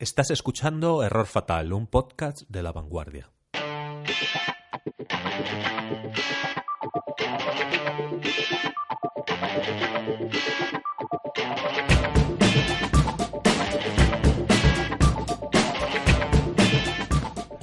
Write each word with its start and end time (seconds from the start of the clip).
Estás 0.00 0.30
escuchando 0.30 1.02
Error 1.02 1.26
Fatal, 1.26 1.72
un 1.72 1.88
podcast 1.88 2.42
de 2.48 2.62
la 2.62 2.70
vanguardia. 2.70 3.32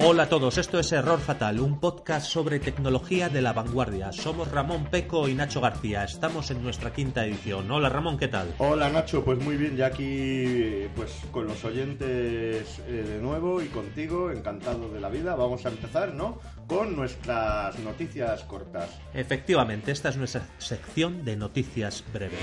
Hola 0.08 0.22
a 0.22 0.28
todos, 0.28 0.56
esto 0.56 0.78
es 0.78 0.92
Error 0.92 1.18
Fatal, 1.18 1.58
un 1.58 1.80
podcast 1.80 2.28
sobre 2.28 2.60
tecnología 2.60 3.28
de 3.28 3.42
la 3.42 3.52
vanguardia. 3.52 4.12
Somos 4.12 4.48
Ramón 4.52 4.84
Peco 4.84 5.26
y 5.26 5.34
Nacho 5.34 5.60
García, 5.60 6.04
estamos 6.04 6.52
en 6.52 6.62
nuestra 6.62 6.92
quinta 6.92 7.26
edición. 7.26 7.68
Hola 7.72 7.88
Ramón, 7.88 8.16
¿qué 8.16 8.28
tal? 8.28 8.54
Hola 8.58 8.88
Nacho, 8.88 9.24
pues 9.24 9.42
muy 9.42 9.56
bien, 9.56 9.76
ya 9.76 9.86
aquí 9.86 10.86
pues 10.94 11.10
con 11.32 11.48
los 11.48 11.64
oyentes 11.64 12.78
eh, 12.86 13.04
de 13.04 13.18
nuevo 13.20 13.60
y 13.60 13.66
contigo, 13.66 14.30
encantado 14.30 14.88
de 14.90 15.00
la 15.00 15.08
vida. 15.08 15.34
Vamos 15.34 15.66
a 15.66 15.70
empezar, 15.70 16.14
¿no? 16.14 16.38
Con 16.68 16.94
nuestras 16.94 17.76
noticias 17.80 18.44
cortas. 18.44 18.88
Efectivamente, 19.12 19.90
esta 19.90 20.10
es 20.10 20.16
nuestra 20.16 20.46
sección 20.58 21.24
de 21.24 21.36
noticias 21.36 22.04
breves. 22.12 22.38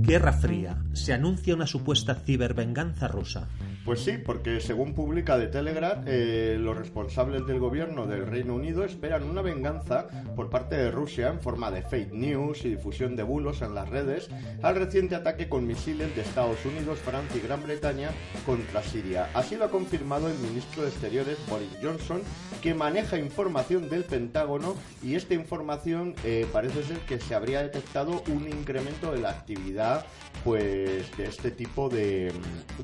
Guerra 0.00 0.32
Fría. 0.32 0.83
Se 1.04 1.12
anuncia 1.12 1.54
una 1.54 1.66
supuesta 1.66 2.14
cibervenganza 2.14 3.08
rusa. 3.08 3.46
Pues 3.84 4.00
sí, 4.00 4.12
porque 4.16 4.58
según 4.62 4.94
publica 4.94 5.38
The 5.38 5.48
Telegraph, 5.48 6.04
eh, 6.06 6.56
los 6.58 6.74
responsables 6.74 7.46
del 7.46 7.58
gobierno 7.58 8.06
del 8.06 8.26
Reino 8.26 8.54
Unido 8.54 8.82
esperan 8.82 9.24
una 9.24 9.42
venganza 9.42 10.06
por 10.34 10.48
parte 10.48 10.76
de 10.76 10.90
Rusia 10.90 11.28
en 11.28 11.40
forma 11.40 11.70
de 11.70 11.82
fake 11.82 12.14
news 12.14 12.64
y 12.64 12.70
difusión 12.70 13.16
de 13.16 13.22
bulos 13.22 13.60
en 13.60 13.74
las 13.74 13.90
redes 13.90 14.30
al 14.62 14.76
reciente 14.76 15.14
ataque 15.14 15.50
con 15.50 15.66
misiles 15.66 16.16
de 16.16 16.22
Estados 16.22 16.64
Unidos, 16.64 16.98
Francia 17.00 17.36
y 17.36 17.46
Gran 17.46 17.62
Bretaña 17.62 18.08
contra 18.46 18.82
Siria. 18.82 19.28
Así 19.34 19.56
lo 19.56 19.66
ha 19.66 19.70
confirmado 19.70 20.30
el 20.30 20.38
ministro 20.38 20.84
de 20.84 20.88
Exteriores 20.88 21.36
Boris 21.50 21.76
Johnson, 21.82 22.22
que 22.62 22.72
maneja 22.72 23.18
información 23.18 23.90
del 23.90 24.04
Pentágono 24.04 24.74
y 25.02 25.16
esta 25.16 25.34
información 25.34 26.14
eh, 26.24 26.46
parece 26.50 26.82
ser 26.82 26.96
que 27.00 27.20
se 27.20 27.34
habría 27.34 27.60
detectado 27.60 28.24
un 28.28 28.48
incremento 28.48 29.12
de 29.12 29.20
la 29.20 29.28
actividad 29.28 30.06
pues 30.42 30.93
de 31.16 31.24
este 31.24 31.50
tipo 31.50 31.88
de, 31.88 32.32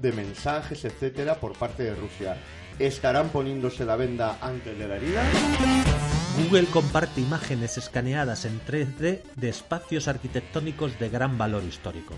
de 0.00 0.12
mensajes, 0.12 0.84
etcétera, 0.84 1.36
por 1.36 1.52
parte 1.52 1.82
de 1.82 1.94
Rusia. 1.94 2.36
¿Estarán 2.78 3.28
poniéndose 3.28 3.84
la 3.84 3.96
venda 3.96 4.38
antes 4.40 4.78
de 4.78 4.88
la 4.88 4.96
herida? 4.96 5.22
Google 6.38 6.66
comparte 6.66 7.20
imágenes 7.20 7.76
escaneadas 7.76 8.44
en 8.44 8.60
3D 8.60 9.22
de 9.36 9.48
espacios 9.48 10.08
arquitectónicos 10.08 10.98
de 10.98 11.10
gran 11.10 11.36
valor 11.36 11.62
histórico. 11.64 12.14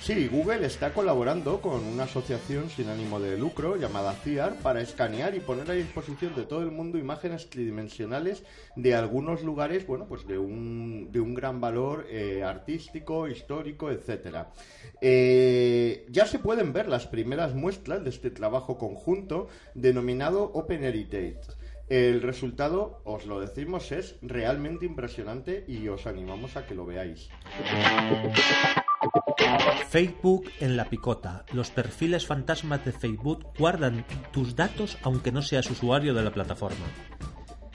Sí, 0.00 0.26
Google 0.28 0.64
está 0.64 0.94
colaborando 0.94 1.60
con 1.60 1.84
una 1.84 2.04
asociación 2.04 2.70
sin 2.70 2.88
ánimo 2.88 3.20
de 3.20 3.36
lucro 3.36 3.76
llamada 3.76 4.14
CIAR 4.14 4.54
para 4.62 4.80
escanear 4.80 5.34
y 5.34 5.40
poner 5.40 5.70
a 5.70 5.74
disposición 5.74 6.34
de 6.34 6.44
todo 6.44 6.62
el 6.62 6.70
mundo 6.70 6.96
imágenes 6.96 7.50
tridimensionales 7.50 8.42
de 8.74 8.94
algunos 8.94 9.42
lugares, 9.42 9.86
bueno, 9.86 10.06
pues 10.08 10.26
de 10.26 10.38
un, 10.38 11.12
de 11.12 11.20
un 11.20 11.34
gran 11.34 11.60
valor 11.60 12.06
eh, 12.08 12.42
artístico, 12.42 13.28
histórico, 13.28 13.90
etcétera. 13.90 14.50
Eh, 15.02 16.06
ya 16.08 16.26
se 16.26 16.38
pueden 16.38 16.72
ver 16.72 16.88
las 16.88 17.06
primeras 17.06 17.54
muestras 17.54 18.02
de 18.02 18.10
este 18.10 18.30
trabajo 18.30 18.78
conjunto 18.78 19.48
denominado 19.74 20.44
Open 20.54 20.84
Heritage. 20.84 21.40
El 21.88 22.22
resultado, 22.22 23.00
os 23.04 23.26
lo 23.26 23.40
decimos, 23.40 23.92
es 23.92 24.16
realmente 24.22 24.86
impresionante 24.86 25.64
y 25.66 25.88
os 25.88 26.06
animamos 26.06 26.56
a 26.56 26.66
que 26.66 26.74
lo 26.74 26.86
veáis. 26.86 27.28
Facebook 29.88 30.50
en 30.60 30.76
la 30.76 30.84
picota. 30.86 31.44
Los 31.52 31.70
perfiles 31.70 32.26
fantasmas 32.26 32.84
de 32.84 32.92
Facebook 32.92 33.46
guardan 33.58 34.04
tus 34.32 34.54
datos 34.54 34.98
aunque 35.02 35.32
no 35.32 35.42
seas 35.42 35.70
usuario 35.70 36.14
de 36.14 36.22
la 36.22 36.30
plataforma. 36.30 36.86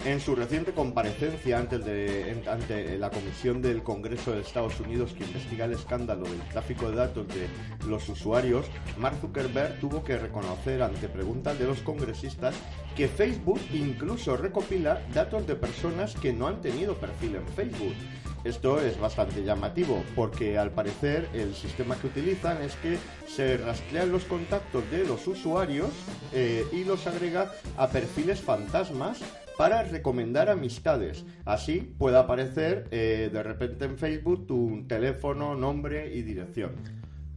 En 0.06 0.20
su 0.20 0.36
reciente 0.36 0.74
comparecencia 0.74 1.58
ante 1.58 2.98
la 2.98 3.10
Comisión 3.10 3.62
del 3.62 3.84
Congreso 3.84 4.34
de 4.34 4.42
Estados 4.42 4.78
Unidos 4.82 5.14
que 5.14 5.24
investiga 5.24 5.64
el 5.64 5.72
escándalo 5.72 6.24
del 6.24 6.42
tráfico 6.50 6.90
de 6.90 6.98
datos 6.98 7.26
de 7.30 7.48
los 7.88 8.10
usuarios, 8.10 8.66
Mark 8.98 9.16
Zuckerberg 9.22 9.80
tuvo 9.80 10.04
que 10.04 10.18
reconocer 10.18 10.84
ante 10.84 11.08
preguntas 11.08 11.58
de 11.58 11.68
los 11.68 11.80
congresistas 11.80 12.54
que 12.98 13.08
Facebook 13.08 13.62
incluso 13.72 14.36
recopila 14.36 15.02
datos 15.14 15.48
de 15.48 15.56
personas 15.56 16.16
que 16.16 16.34
no 16.34 16.48
han 16.48 16.60
tenido 16.60 16.96
perfil 16.96 17.38
en 17.38 17.48
Facebook. 17.48 17.96
Esto 18.44 18.82
es 18.82 19.00
bastante 19.00 19.44
llamativo 19.44 20.04
porque 20.16 20.58
al 20.58 20.72
parecer 20.72 21.30
el 21.34 21.56
sistema 21.56 21.96
que 21.96 22.08
utilizan 22.08 22.62
es 22.62 22.76
que 22.78 22.98
se 23.26 23.58
rastrean 23.58 24.12
los 24.12 24.26
contactos 24.26 24.90
de 24.92 25.06
los 25.06 25.26
usuarios 25.28 25.90
eh, 26.34 26.66
y 26.74 26.84
los 26.84 27.08
agrega 27.08 27.52
a 27.78 27.88
perfiles 27.88 28.42
fantasmas 28.42 29.22
para 29.58 29.84
recomendar 29.84 30.50
amistades. 30.50 31.26
Así 31.46 31.96
puede 31.98 32.18
aparecer 32.18 32.88
eh, 32.92 33.30
de 33.32 33.44
repente 33.44 33.86
en 33.86 33.98
Facebook 33.98 34.46
tu 34.46 34.86
teléfono, 34.88 35.56
nombre 35.56 36.14
y 36.14 36.22
dirección. 36.22 36.72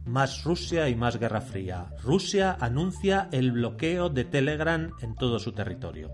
Más 0.05 0.43
Rusia 0.43 0.89
y 0.89 0.95
más 0.95 1.19
Guerra 1.19 1.41
Fría. 1.41 1.87
Rusia 2.03 2.57
anuncia 2.59 3.29
el 3.31 3.51
bloqueo 3.51 4.09
de 4.09 4.23
Telegram 4.23 4.91
en 5.01 5.15
todo 5.15 5.37
su 5.39 5.51
territorio. 5.51 6.11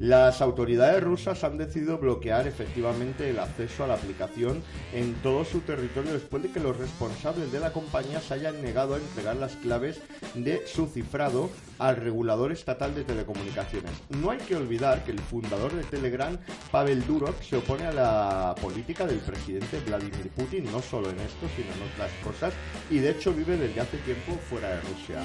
Las 0.00 0.40
autoridades 0.40 1.04
rusas 1.04 1.44
han 1.44 1.58
decidido 1.58 1.98
bloquear 1.98 2.46
efectivamente 2.46 3.28
el 3.28 3.38
acceso 3.38 3.84
a 3.84 3.86
la 3.86 3.94
aplicación 3.94 4.62
en 4.94 5.12
todo 5.16 5.44
su 5.44 5.60
territorio 5.60 6.14
después 6.14 6.42
de 6.42 6.50
que 6.50 6.58
los 6.58 6.78
responsables 6.78 7.52
de 7.52 7.60
la 7.60 7.74
compañía 7.74 8.18
se 8.22 8.32
hayan 8.32 8.62
negado 8.62 8.94
a 8.94 8.96
entregar 8.96 9.36
las 9.36 9.56
claves 9.56 10.00
de 10.34 10.66
su 10.66 10.86
cifrado 10.86 11.50
al 11.78 11.96
regulador 11.96 12.50
estatal 12.50 12.94
de 12.94 13.04
telecomunicaciones. 13.04 13.90
No 14.08 14.30
hay 14.30 14.38
que 14.38 14.56
olvidar 14.56 15.04
que 15.04 15.10
el 15.10 15.18
fundador 15.18 15.74
de 15.74 15.84
Telegram, 15.84 16.34
Pavel 16.70 17.06
Durov, 17.06 17.34
se 17.42 17.58
opone 17.58 17.84
a 17.84 17.92
la 17.92 18.54
política 18.58 19.06
del 19.06 19.18
presidente 19.18 19.80
Vladimir 19.86 20.30
Putin, 20.34 20.64
no 20.72 20.80
solo 20.80 21.10
en 21.10 21.20
esto, 21.20 21.46
sino 21.54 21.74
en 21.74 21.92
otras 21.92 22.10
cosas, 22.24 22.54
y 22.88 23.00
de 23.00 23.10
hecho 23.10 23.34
vive 23.34 23.58
desde 23.58 23.82
hace 23.82 23.98
tiempo 23.98 24.32
fuera 24.48 24.70
de 24.70 24.80
Rusia. 24.80 25.20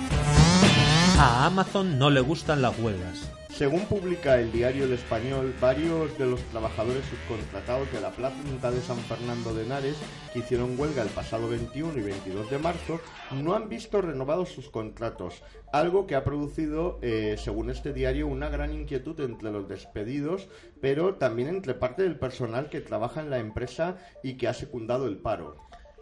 A 1.17 1.45
Amazon 1.45 1.97
no 1.97 2.09
le 2.09 2.19
gustan 2.19 2.61
las 2.61 2.77
huelgas. 2.77 3.31
Según 3.57 3.85
publica 3.85 4.37
el 4.37 4.51
diario 4.51 4.83
El 4.83 4.91
Español, 4.91 5.55
varios 5.61 6.17
de 6.17 6.25
los 6.25 6.41
trabajadores 6.51 7.05
subcontratados 7.05 7.89
de 7.93 8.01
la 8.01 8.11
planta 8.11 8.69
de 8.69 8.81
San 8.81 8.97
Fernando 8.97 9.53
de 9.53 9.63
Henares, 9.63 9.95
que 10.33 10.39
hicieron 10.39 10.77
huelga 10.77 11.03
el 11.03 11.07
pasado 11.07 11.47
21 11.47 11.97
y 11.97 12.01
22 12.01 12.49
de 12.49 12.57
marzo, 12.57 12.99
no 13.31 13.55
han 13.55 13.69
visto 13.69 14.01
renovados 14.01 14.49
sus 14.49 14.69
contratos, 14.69 15.41
algo 15.71 16.05
que 16.05 16.15
ha 16.15 16.25
producido, 16.25 16.99
eh, 17.01 17.37
según 17.37 17.69
este 17.69 17.93
diario, 17.93 18.27
una 18.27 18.49
gran 18.49 18.73
inquietud 18.73 19.17
entre 19.21 19.51
los 19.51 19.69
despedidos, 19.69 20.49
pero 20.81 21.15
también 21.15 21.47
entre 21.47 21.75
parte 21.75 22.03
del 22.03 22.19
personal 22.19 22.69
que 22.69 22.81
trabaja 22.81 23.21
en 23.21 23.29
la 23.29 23.39
empresa 23.39 23.95
y 24.21 24.33
que 24.33 24.49
ha 24.49 24.53
secundado 24.53 25.07
el 25.07 25.15
paro. 25.15 25.55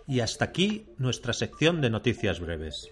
Y 0.07 0.21
hasta 0.21 0.45
aquí 0.45 0.87
nuestra 0.97 1.33
sección 1.33 1.81
de 1.81 1.91
noticias 1.91 2.39
breves. 2.39 2.89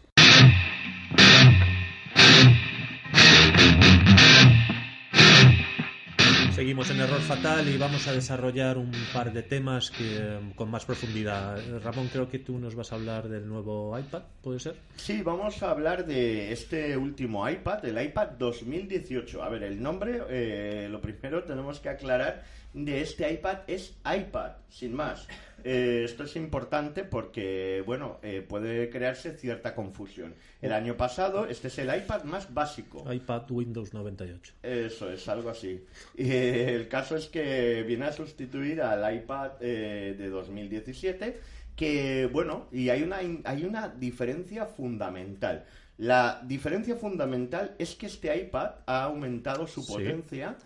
Seguimos 6.54 6.92
en 6.92 7.00
Error 7.00 7.22
Fatal 7.22 7.68
y 7.70 7.78
vamos 7.78 8.08
a 8.08 8.12
desarrollar 8.12 8.78
un 8.78 8.92
par 9.14 9.32
de 9.32 9.42
temas 9.42 9.90
que, 9.90 10.18
eh, 10.18 10.40
con 10.56 10.70
más 10.70 10.84
profundidad. 10.84 11.58
Ramón, 11.82 12.10
creo 12.12 12.28
que 12.30 12.40
tú 12.40 12.60
nos 12.60 12.76
vas 12.76 12.92
a 12.92 12.96
hablar 12.96 13.30
del 13.30 13.48
nuevo 13.48 13.98
iPad, 13.98 14.24
¿puede 14.42 14.60
ser? 14.60 14.76
Sí, 14.98 15.22
vamos 15.24 15.64
a 15.64 15.72
hablar 15.72 16.06
de 16.06 16.52
este 16.52 16.98
último 16.98 17.50
iPad, 17.50 17.86
el 17.86 18.04
iPad 18.04 18.32
2018. 18.38 19.42
A 19.42 19.50
ver, 19.50 19.64
el 19.64 19.82
nombre, 19.82 20.22
eh, 20.30 20.88
lo 20.92 21.00
primero 21.00 21.44
tenemos 21.44 21.80
que 21.80 21.88
aclarar 21.88 22.44
de 22.74 23.02
este 23.02 23.32
iPad 23.32 23.60
es 23.68 23.96
iPad, 24.06 24.52
sin 24.70 24.94
más. 24.94 25.28
Eh, 25.64 26.04
esto 26.06 26.24
es 26.24 26.36
importante 26.36 27.04
porque, 27.04 27.84
bueno, 27.86 28.20
eh, 28.22 28.46
puede 28.48 28.90
crearse 28.90 29.38
cierta 29.38 29.76
confusión. 29.76 30.34
El 30.62 30.74
año 30.74 30.98
pasado, 30.98 31.46
este 31.46 31.68
es 31.68 31.78
el 31.80 31.96
iPad 31.96 32.24
más 32.24 32.54
básico. 32.54 33.12
iPad 33.12 33.50
Windows 33.50 33.94
98. 33.94 34.54
Eso 34.64 35.12
es, 35.12 35.28
algo 35.28 35.50
así. 35.50 35.86
Y 36.16 36.32
eh, 36.32 36.76
el 36.76 36.88
caso 36.88 37.16
es 37.16 37.28
que 37.28 37.84
viene 37.84 38.06
a 38.06 38.14
sustituir 38.14 38.82
al 38.82 39.16
iPad 39.16 39.60
de 39.60 40.30
2017, 40.30 41.40
que, 41.76 42.30
bueno, 42.32 42.68
y 42.72 42.90
hay 42.90 43.04
una, 43.04 43.18
hay 43.18 43.64
una 43.64 43.90
diferencia 43.90 44.66
fundamental. 44.66 45.66
La 45.98 46.42
diferencia 46.44 46.96
fundamental 46.96 47.76
es 47.78 47.96
que 47.96 48.08
este 48.08 48.36
iPad 48.36 48.72
ha 48.88 49.04
aumentado 49.04 49.68
su 49.68 49.86
potencia 49.86 50.58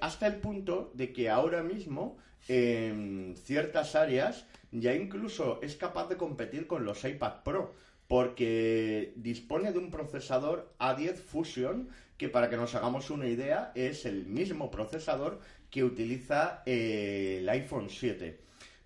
hasta 0.00 0.26
el 0.26 0.36
punto 0.36 0.92
de 0.94 1.12
que 1.12 1.28
ahora 1.28 1.62
mismo 1.62 2.16
en 2.46 3.34
ciertas 3.36 3.94
áreas 3.94 4.46
ya 4.70 4.94
incluso 4.94 5.60
es 5.62 5.76
capaz 5.76 6.08
de 6.08 6.16
competir 6.16 6.66
con 6.66 6.84
los 6.84 7.04
iPad 7.04 7.42
Pro 7.42 7.74
porque 8.06 9.12
dispone 9.16 9.72
de 9.72 9.78
un 9.78 9.90
procesador 9.90 10.72
A10 10.78 11.16
Fusion 11.16 11.88
que 12.16 12.28
para 12.28 12.50
que 12.50 12.56
nos 12.56 12.74
hagamos 12.74 13.10
una 13.10 13.28
idea 13.28 13.72
es 13.74 14.04
el 14.06 14.26
mismo 14.26 14.70
procesador 14.70 15.40
que 15.70 15.84
utiliza 15.84 16.62
eh, 16.66 17.38
el 17.40 17.48
iPhone 17.48 17.90
7. 17.90 18.40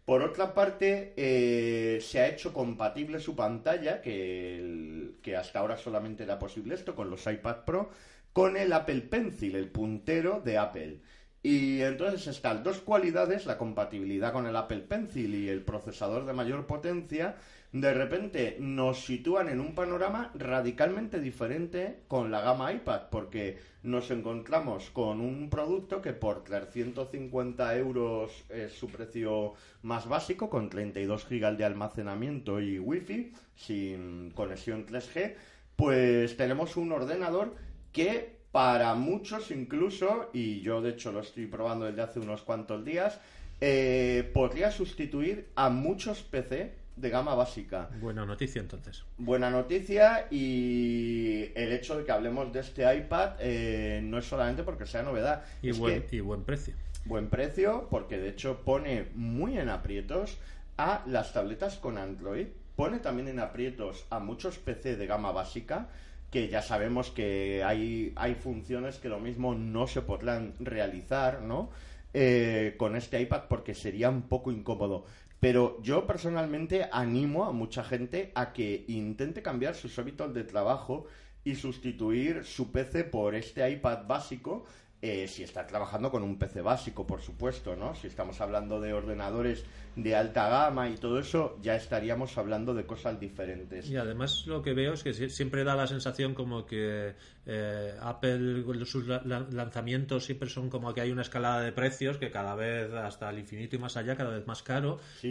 Por 0.04 0.22
otra 0.22 0.52
parte, 0.52 1.14
eh, 1.16 2.00
se 2.02 2.20
ha 2.20 2.28
hecho 2.28 2.52
compatible 2.52 3.20
su 3.20 3.36
pantalla, 3.36 4.02
que, 4.02 5.12
que 5.22 5.36
hasta 5.36 5.60
ahora 5.60 5.76
solamente 5.76 6.24
era 6.24 6.40
posible 6.40 6.74
esto 6.74 6.96
con 6.96 7.08
los 7.08 7.24
iPad 7.24 7.64
Pro, 7.64 7.90
con 8.32 8.56
el 8.56 8.72
Apple 8.72 9.02
Pencil, 9.02 9.54
el 9.54 9.68
puntero 9.68 10.40
de 10.40 10.58
Apple. 10.58 10.98
Y 11.42 11.80
entonces 11.80 12.28
estas 12.28 12.62
dos 12.62 12.78
cualidades, 12.78 13.46
la 13.46 13.58
compatibilidad 13.58 14.32
con 14.32 14.46
el 14.46 14.54
Apple 14.54 14.80
Pencil 14.80 15.34
y 15.34 15.48
el 15.48 15.62
procesador 15.62 16.24
de 16.24 16.32
mayor 16.32 16.66
potencia, 16.66 17.34
de 17.72 17.94
repente 17.94 18.58
nos 18.60 19.04
sitúan 19.04 19.48
en 19.48 19.58
un 19.58 19.74
panorama 19.74 20.30
radicalmente 20.34 21.20
diferente 21.20 22.02
con 22.06 22.30
la 22.30 22.42
gama 22.42 22.72
iPad, 22.72 23.08
porque 23.10 23.58
nos 23.82 24.10
encontramos 24.12 24.90
con 24.90 25.20
un 25.20 25.50
producto 25.50 26.00
que 26.00 26.12
por 26.12 26.44
350 26.44 27.76
euros 27.76 28.44
es 28.48 28.72
su 28.74 28.88
precio 28.88 29.54
más 29.82 30.06
básico, 30.06 30.48
con 30.48 30.68
32 30.68 31.26
GB 31.28 31.56
de 31.56 31.64
almacenamiento 31.64 32.60
y 32.60 32.78
Wi-Fi, 32.78 33.32
sin 33.56 34.30
conexión 34.30 34.86
3G, 34.86 35.34
pues 35.74 36.36
tenemos 36.36 36.76
un 36.76 36.92
ordenador 36.92 37.56
que 37.90 38.41
para 38.52 38.94
muchos 38.94 39.50
incluso, 39.50 40.30
y 40.32 40.60
yo 40.60 40.82
de 40.82 40.90
hecho 40.90 41.10
lo 41.10 41.20
estoy 41.20 41.46
probando 41.46 41.86
desde 41.86 42.02
hace 42.02 42.20
unos 42.20 42.42
cuantos 42.42 42.84
días, 42.84 43.18
eh, 43.60 44.30
podría 44.34 44.70
sustituir 44.70 45.48
a 45.56 45.70
muchos 45.70 46.22
PC 46.22 46.74
de 46.96 47.08
gama 47.08 47.34
básica. 47.34 47.88
Buena 48.00 48.26
noticia 48.26 48.60
entonces. 48.60 49.04
Buena 49.16 49.48
noticia 49.48 50.26
y 50.30 51.50
el 51.54 51.72
hecho 51.72 51.96
de 51.96 52.04
que 52.04 52.12
hablemos 52.12 52.52
de 52.52 52.60
este 52.60 52.94
iPad 52.94 53.30
eh, 53.40 54.00
no 54.04 54.18
es 54.18 54.26
solamente 54.26 54.62
porque 54.62 54.84
sea 54.86 55.02
novedad, 55.02 55.42
Y, 55.62 55.70
es 55.70 55.78
buen, 55.78 56.02
que 56.02 56.16
y 56.16 56.20
buen 56.20 56.44
precio. 56.44 56.74
buen 57.06 57.28
precio 57.30 57.86
porque 57.90 58.18
de 58.18 58.28
hecho 58.28 58.58
pone 58.64 59.06
muy 59.14 59.56
en 59.58 59.70
aprietos 59.70 60.36
a 60.76 61.02
las 61.06 61.32
tabletas 61.32 61.76
con 61.76 61.96
Android, 61.96 62.48
pone 62.76 62.98
también 62.98 63.28
en 63.28 63.40
aprietos 63.40 64.04
a 64.10 64.18
muchos 64.18 64.58
PC 64.58 64.96
de 64.96 65.06
gama 65.06 65.32
básica 65.32 65.88
que 66.32 66.48
ya 66.48 66.62
sabemos 66.62 67.10
que 67.10 67.62
hay, 67.62 68.12
hay 68.16 68.34
funciones 68.34 68.98
que 68.98 69.10
lo 69.10 69.20
mismo 69.20 69.54
no 69.54 69.86
se 69.86 70.00
podrán 70.00 70.54
realizar, 70.58 71.42
¿no? 71.42 71.68
Eh, 72.14 72.74
con 72.78 72.96
este 72.96 73.20
iPad 73.20 73.42
porque 73.48 73.74
sería 73.74 74.08
un 74.08 74.22
poco 74.22 74.50
incómodo. 74.50 75.04
Pero 75.40 75.78
yo 75.82 76.06
personalmente 76.06 76.88
animo 76.90 77.44
a 77.44 77.52
mucha 77.52 77.84
gente 77.84 78.32
a 78.34 78.54
que 78.54 78.86
intente 78.88 79.42
cambiar 79.42 79.74
sus 79.74 79.98
hábitos 79.98 80.32
de 80.32 80.44
trabajo 80.44 81.04
y 81.44 81.54
sustituir 81.56 82.44
su 82.44 82.72
PC 82.72 83.04
por 83.04 83.34
este 83.34 83.68
iPad 83.70 84.06
básico 84.06 84.64
eh, 85.02 85.26
si 85.26 85.42
está 85.42 85.66
trabajando 85.66 86.10
con 86.12 86.22
un 86.22 86.38
PC 86.38 86.62
básico, 86.62 87.06
por 87.06 87.20
supuesto, 87.20 87.74
¿no? 87.74 87.94
Si 87.96 88.06
estamos 88.06 88.40
hablando 88.40 88.80
de 88.80 88.92
ordenadores 88.92 89.64
de 89.96 90.14
alta 90.14 90.48
gama 90.48 90.88
y 90.88 90.94
todo 90.94 91.18
eso, 91.18 91.58
ya 91.60 91.74
estaríamos 91.74 92.38
hablando 92.38 92.72
de 92.72 92.86
cosas 92.86 93.18
diferentes. 93.18 93.88
Y 93.90 93.96
además 93.96 94.44
lo 94.46 94.62
que 94.62 94.72
veo 94.74 94.94
es 94.94 95.02
que 95.02 95.10
sie- 95.12 95.28
siempre 95.28 95.64
da 95.64 95.74
la 95.74 95.86
sensación 95.88 96.34
como 96.34 96.64
que 96.66 97.14
eh, 97.44 97.94
Apple, 98.00 98.64
sus 98.84 99.06
la- 99.06 99.22
la- 99.24 99.46
lanzamientos 99.50 100.24
siempre 100.24 100.48
son 100.48 100.70
como 100.70 100.94
que 100.94 101.00
hay 101.00 101.10
una 101.10 101.22
escalada 101.22 101.60
de 101.60 101.72
precios 101.72 102.16
que 102.18 102.30
cada 102.30 102.54
vez 102.54 102.92
hasta 102.92 103.28
el 103.30 103.38
infinito 103.40 103.74
y 103.76 103.78
más 103.80 103.96
allá, 103.96 104.16
cada 104.16 104.30
vez 104.30 104.46
más 104.46 104.62
caro. 104.62 105.00
Sí. 105.20 105.28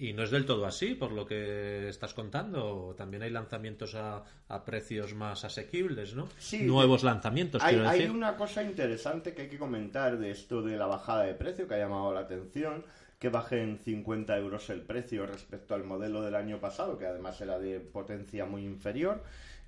Y, 0.00 0.08
y 0.08 0.12
no 0.12 0.22
es 0.22 0.30
del 0.30 0.46
todo 0.46 0.64
así, 0.66 0.94
por 0.94 1.10
lo 1.12 1.26
que 1.26 1.88
estás 1.88 2.14
contando. 2.14 2.94
También 2.96 3.22
hay 3.24 3.30
lanzamientos 3.30 3.94
a, 3.96 4.22
a 4.48 4.64
precios 4.64 5.14
más 5.14 5.44
asequibles, 5.44 6.14
¿no? 6.14 6.28
Sí, 6.38 6.62
Nuevos 6.62 7.02
lanzamientos, 7.02 7.62
Hay, 7.64 7.74
quiero 7.74 7.88
hay 7.88 8.06
una 8.06 8.36
cosa 8.36 8.62
interesante 8.62 9.34
que 9.34 9.42
hay 9.42 9.48
que 9.48 9.58
comentar 9.58 10.18
de 10.18 10.30
esto 10.30 10.62
de 10.62 10.76
la 10.76 10.86
bajada 10.86 11.24
de 11.24 11.34
precio 11.34 11.66
que 11.66 11.74
ha 11.74 11.78
llamado 11.78 12.14
la 12.14 12.20
atención, 12.20 12.84
que 13.18 13.28
baje 13.28 13.60
en 13.62 13.78
50 13.78 14.38
euros 14.38 14.70
el 14.70 14.80
precio 14.82 15.26
respecto 15.26 15.74
al 15.74 15.84
modelo 15.84 16.22
del 16.22 16.34
año 16.36 16.58
pasado, 16.58 16.96
que 16.96 17.06
además 17.06 17.40
era 17.40 17.58
de 17.58 17.80
potencia 17.80 18.46
muy 18.46 18.64
inferior. 18.64 19.22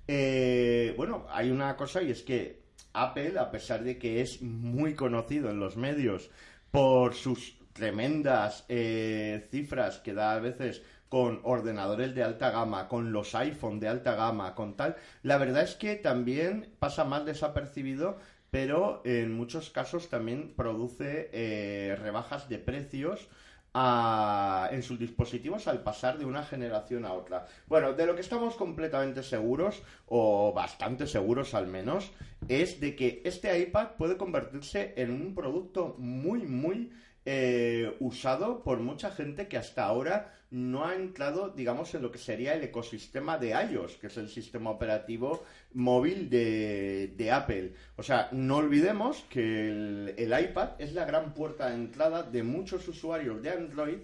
Eh, 0.07 0.93
bueno, 0.97 1.25
hay 1.29 1.49
una 1.51 1.75
cosa 1.77 2.01
y 2.01 2.11
es 2.11 2.23
que 2.23 2.63
Apple, 2.93 3.39
a 3.39 3.51
pesar 3.51 3.83
de 3.83 3.97
que 3.97 4.21
es 4.21 4.41
muy 4.41 4.95
conocido 4.95 5.49
en 5.49 5.59
los 5.59 5.77
medios 5.77 6.29
por 6.71 7.13
sus 7.13 7.57
tremendas 7.73 8.65
eh, 8.69 9.47
cifras 9.51 9.99
que 9.99 10.13
da 10.13 10.33
a 10.33 10.39
veces 10.39 10.83
con 11.09 11.41
ordenadores 11.43 12.15
de 12.15 12.23
alta 12.23 12.49
gama, 12.49 12.87
con 12.87 13.11
los 13.13 13.35
iPhone 13.35 13.79
de 13.79 13.87
alta 13.87 14.15
gama, 14.15 14.55
con 14.55 14.75
tal, 14.75 14.95
la 15.21 15.37
verdad 15.37 15.63
es 15.63 15.75
que 15.75 15.95
también 15.95 16.73
pasa 16.79 17.03
más 17.03 17.25
desapercibido, 17.25 18.17
pero 18.49 19.01
en 19.05 19.31
muchos 19.31 19.69
casos 19.69 20.09
también 20.09 20.53
produce 20.55 21.29
eh, 21.31 21.95
rebajas 21.99 22.49
de 22.49 22.57
precios 22.57 23.27
a- 23.73 24.69
en 24.71 24.83
sus 24.83 24.99
dispositivos 24.99 25.67
al 25.67 25.81
pasar 25.83 26.17
de 26.17 26.25
una 26.25 26.43
generación 26.43 27.05
a 27.05 27.13
otra. 27.13 27.47
Bueno, 27.67 27.93
de 27.93 28.05
lo 28.05 28.15
que 28.15 28.21
estamos 28.21 28.55
completamente 28.55 29.23
seguros, 29.23 29.81
o 30.07 30.53
bastante 30.53 31.07
seguros 31.07 31.53
al 31.53 31.67
menos, 31.67 32.11
es 32.47 32.79
de 32.79 32.95
que 32.95 33.21
este 33.25 33.57
iPad 33.59 33.89
puede 33.97 34.17
convertirse 34.17 34.93
en 34.97 35.11
un 35.11 35.33
producto 35.33 35.95
muy, 35.97 36.41
muy 36.43 36.91
eh, 37.25 37.95
usado 38.01 38.63
por 38.63 38.79
mucha 38.79 39.09
gente 39.09 39.47
que 39.47 39.57
hasta 39.57 39.85
ahora 39.85 40.33
no 40.51 40.85
ha 40.85 40.93
entrado, 40.93 41.49
digamos, 41.49 41.95
en 41.95 42.01
lo 42.03 42.11
que 42.11 42.17
sería 42.19 42.53
el 42.53 42.63
ecosistema 42.63 43.37
de 43.37 43.51
iOS, 43.71 43.95
que 43.97 44.07
es 44.07 44.17
el 44.17 44.29
sistema 44.29 44.69
operativo 44.69 45.43
móvil 45.73 46.29
de, 46.29 47.13
de 47.17 47.31
Apple. 47.31 47.73
O 47.95 48.03
sea, 48.03 48.29
no 48.31 48.57
olvidemos 48.57 49.25
que 49.29 49.69
el, 49.69 50.13
el 50.17 50.39
iPad 50.39 50.71
es 50.79 50.93
la 50.93 51.05
gran 51.05 51.33
puerta 51.33 51.69
de 51.69 51.75
entrada 51.75 52.23
de 52.23 52.43
muchos 52.43 52.87
usuarios 52.87 53.41
de 53.41 53.49
Android 53.49 53.97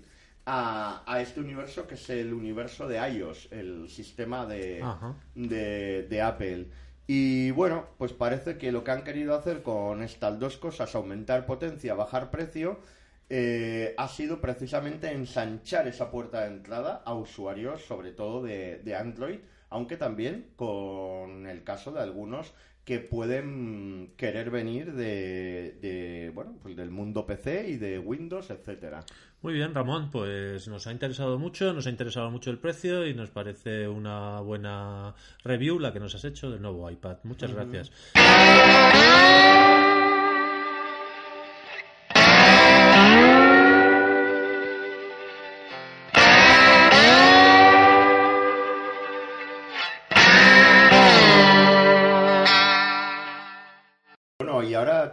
a, 0.46 1.04
a 1.06 1.22
este 1.22 1.40
universo 1.40 1.88
que 1.88 1.96
es 1.96 2.10
el 2.10 2.34
universo 2.34 2.88
de 2.88 2.98
iOS, 2.98 3.50
el 3.52 3.90
sistema 3.90 4.46
de, 4.46 4.84
de, 5.36 6.08
de 6.10 6.22
Apple. 6.22 6.68
Y 7.06 7.52
bueno, 7.52 7.88
pues 7.98 8.14
parece 8.14 8.58
que 8.58 8.72
lo 8.72 8.84
que 8.84 8.92
han 8.92 9.04
querido 9.04 9.36
hacer 9.36 9.64
con 9.64 10.04
estas 10.04 10.40
dos 10.40 10.58
cosas, 10.58 10.94
aumentar 10.94 11.46
potencia, 11.46 11.96
bajar 11.96 12.30
precio, 12.30 12.80
eh, 13.30 13.94
ha 13.98 14.08
sido 14.08 14.42
precisamente 14.42 15.12
ensanchar 15.12 15.88
esa 15.88 16.10
puerta 16.10 16.42
de 16.42 16.48
entrada 16.48 17.02
a 17.06 17.14
usuarios, 17.14 17.84
sobre 17.84 18.12
todo 18.12 18.44
de, 18.44 18.78
de 18.80 18.96
Android, 18.96 19.40
aunque 19.70 19.98
también 19.98 20.48
con 20.56 21.48
el 21.48 21.64
caso 21.64 21.92
de 21.92 22.02
algunos 22.02 22.54
que 22.86 23.00
pueden 23.00 24.14
querer 24.18 24.50
venir 24.50 24.94
de, 24.94 25.78
de, 25.80 26.32
bueno, 26.34 26.58
pues 26.60 26.76
del 26.76 26.90
mundo 26.90 27.26
PC 27.28 27.70
y 27.70 27.78
de 27.78 28.00
Windows, 28.00 28.50
etcétera. 28.50 29.06
Muy 29.42 29.54
bien, 29.54 29.76
Ramón, 29.76 30.10
pues 30.12 30.68
nos 30.68 30.88
ha 30.88 30.92
interesado 30.92 31.38
mucho, 31.38 31.72
nos 31.72 31.86
ha 31.86 31.92
interesado 31.92 32.32
mucho 32.32 32.50
el 32.50 32.58
precio 32.58 33.06
y 33.06 33.14
nos 33.14 33.30
parece 33.30 33.88
una 33.88 34.42
buena 34.42 35.14
review 35.44 35.78
la 35.78 35.94
que 35.94 36.00
nos 36.00 36.16
has 36.16 36.26
hecho 36.26 36.50
del 36.50 36.64
nuevo 36.64 36.90
iPad. 36.90 37.18
Muchas 37.24 37.54
gracias. 37.54 37.92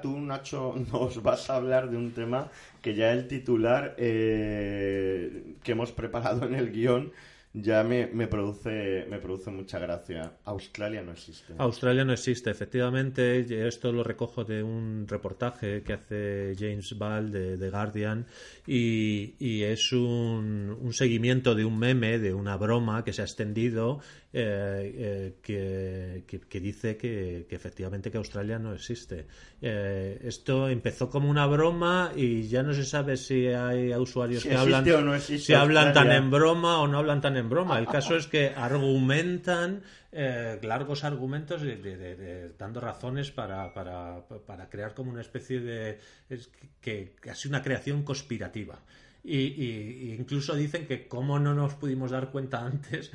Tú, 0.00 0.19
Nacho, 0.21 0.75
nos 0.93 1.23
vas 1.23 1.50
a 1.50 1.57
hablar 1.57 1.91
de 1.91 1.97
un 1.97 2.12
tema 2.12 2.50
que 2.83 2.95
ya 2.95 3.12
el 3.12 3.26
titular 3.26 3.95
eh, 3.99 5.55
que 5.62 5.73
hemos 5.73 5.93
preparado 5.93 6.47
en 6.47 6.55
el 6.55 6.71
guion 6.71 7.12
ya 7.59 7.83
me, 7.83 8.07
me 8.09 8.26
produce 8.26 9.07
me 9.09 9.19
produce 9.19 9.50
mucha 9.50 9.79
gracia. 9.79 10.33
Australia 10.45 11.03
no 11.03 11.12
existe. 11.12 11.55
Australia 11.57 12.05
no 12.05 12.12
existe, 12.12 12.50
efectivamente. 12.50 13.67
Esto 13.67 13.93
lo 13.93 14.05
recojo 14.05 14.45
de 14.45 14.62
un 14.62 15.07
reportaje 15.09 15.83
que 15.83 15.95
hace 15.95 16.55
James 16.59 16.97
Ball 16.99 17.31
de 17.31 17.57
The 17.57 17.71
Guardian 17.71 18.26
y, 18.67 19.35
y 19.38 19.62
es 19.62 19.93
un, 19.93 20.76
un 20.79 20.93
seguimiento 20.93 21.55
de 21.55 21.65
un 21.65 21.79
meme, 21.79 22.19
de 22.19 22.35
una 22.35 22.57
broma 22.59 23.05
que 23.05 23.15
se 23.15 23.23
ha 23.23 23.25
extendido 23.25 24.00
eh, 24.38 25.35
que, 25.43 26.25
que- 26.26 26.40
que 26.40 26.61
dice 26.61 26.97
que, 26.97 27.47
que 27.49 27.57
efectivamente 27.57 28.11
que 28.11 28.19
Australia 28.19 28.59
no 28.59 28.75
existe. 28.75 29.26
Eh, 29.62 30.19
esto 30.25 30.69
empezó 30.69 31.09
como 31.09 31.31
una 31.31 31.47
broma 31.47 32.12
y 32.14 32.47
ya 32.49 32.62
no 32.62 32.75
se 32.75 32.85
sabe 32.85 33.16
si 33.16 33.47
hay 33.47 33.93
usuarios 33.95 34.43
Si 34.43 34.50
que 34.50 34.55
hablan 34.57 34.85
o 34.93 35.00
no 35.00 35.19
si 35.21 35.55
hablan 35.55 35.93
tan 35.95 36.09
en 36.12 36.31
broma 36.31 36.81
o 36.81 36.87
no 36.87 36.99
hablan 36.99 37.21
tan 37.23 37.37
en 37.37 37.49
broma. 37.49 37.78
El 37.78 37.87
caso 37.87 38.16
es 38.16 38.26
que 38.26 38.52
argumentan 38.55 39.83
eh, 40.12 40.59
largos 40.62 41.05
argumentos 41.05 41.61
de- 41.62 41.76
de- 41.76 41.97
de- 41.97 42.16
de- 42.16 42.49
dando 42.59 42.81
razones 42.81 43.31
para, 43.31 43.73
para, 43.75 44.21
para 44.47 44.69
crear 44.69 44.95
como 44.95 45.11
una 45.11 45.21
especie 45.21 45.61
de 45.61 45.99
es 46.28 46.50
que 46.81 47.14
casi 47.21 47.49
una 47.49 47.62
creación 47.62 48.02
conspirativa. 48.02 48.78
Y, 49.26 50.14
incluso 50.18 50.54
dicen 50.54 50.87
que 50.87 51.09
cómo 51.09 51.38
no 51.38 51.54
nos 51.54 51.75
pudimos 51.75 52.12
dar 52.12 52.30
cuenta 52.30 52.64
antes, 52.64 53.11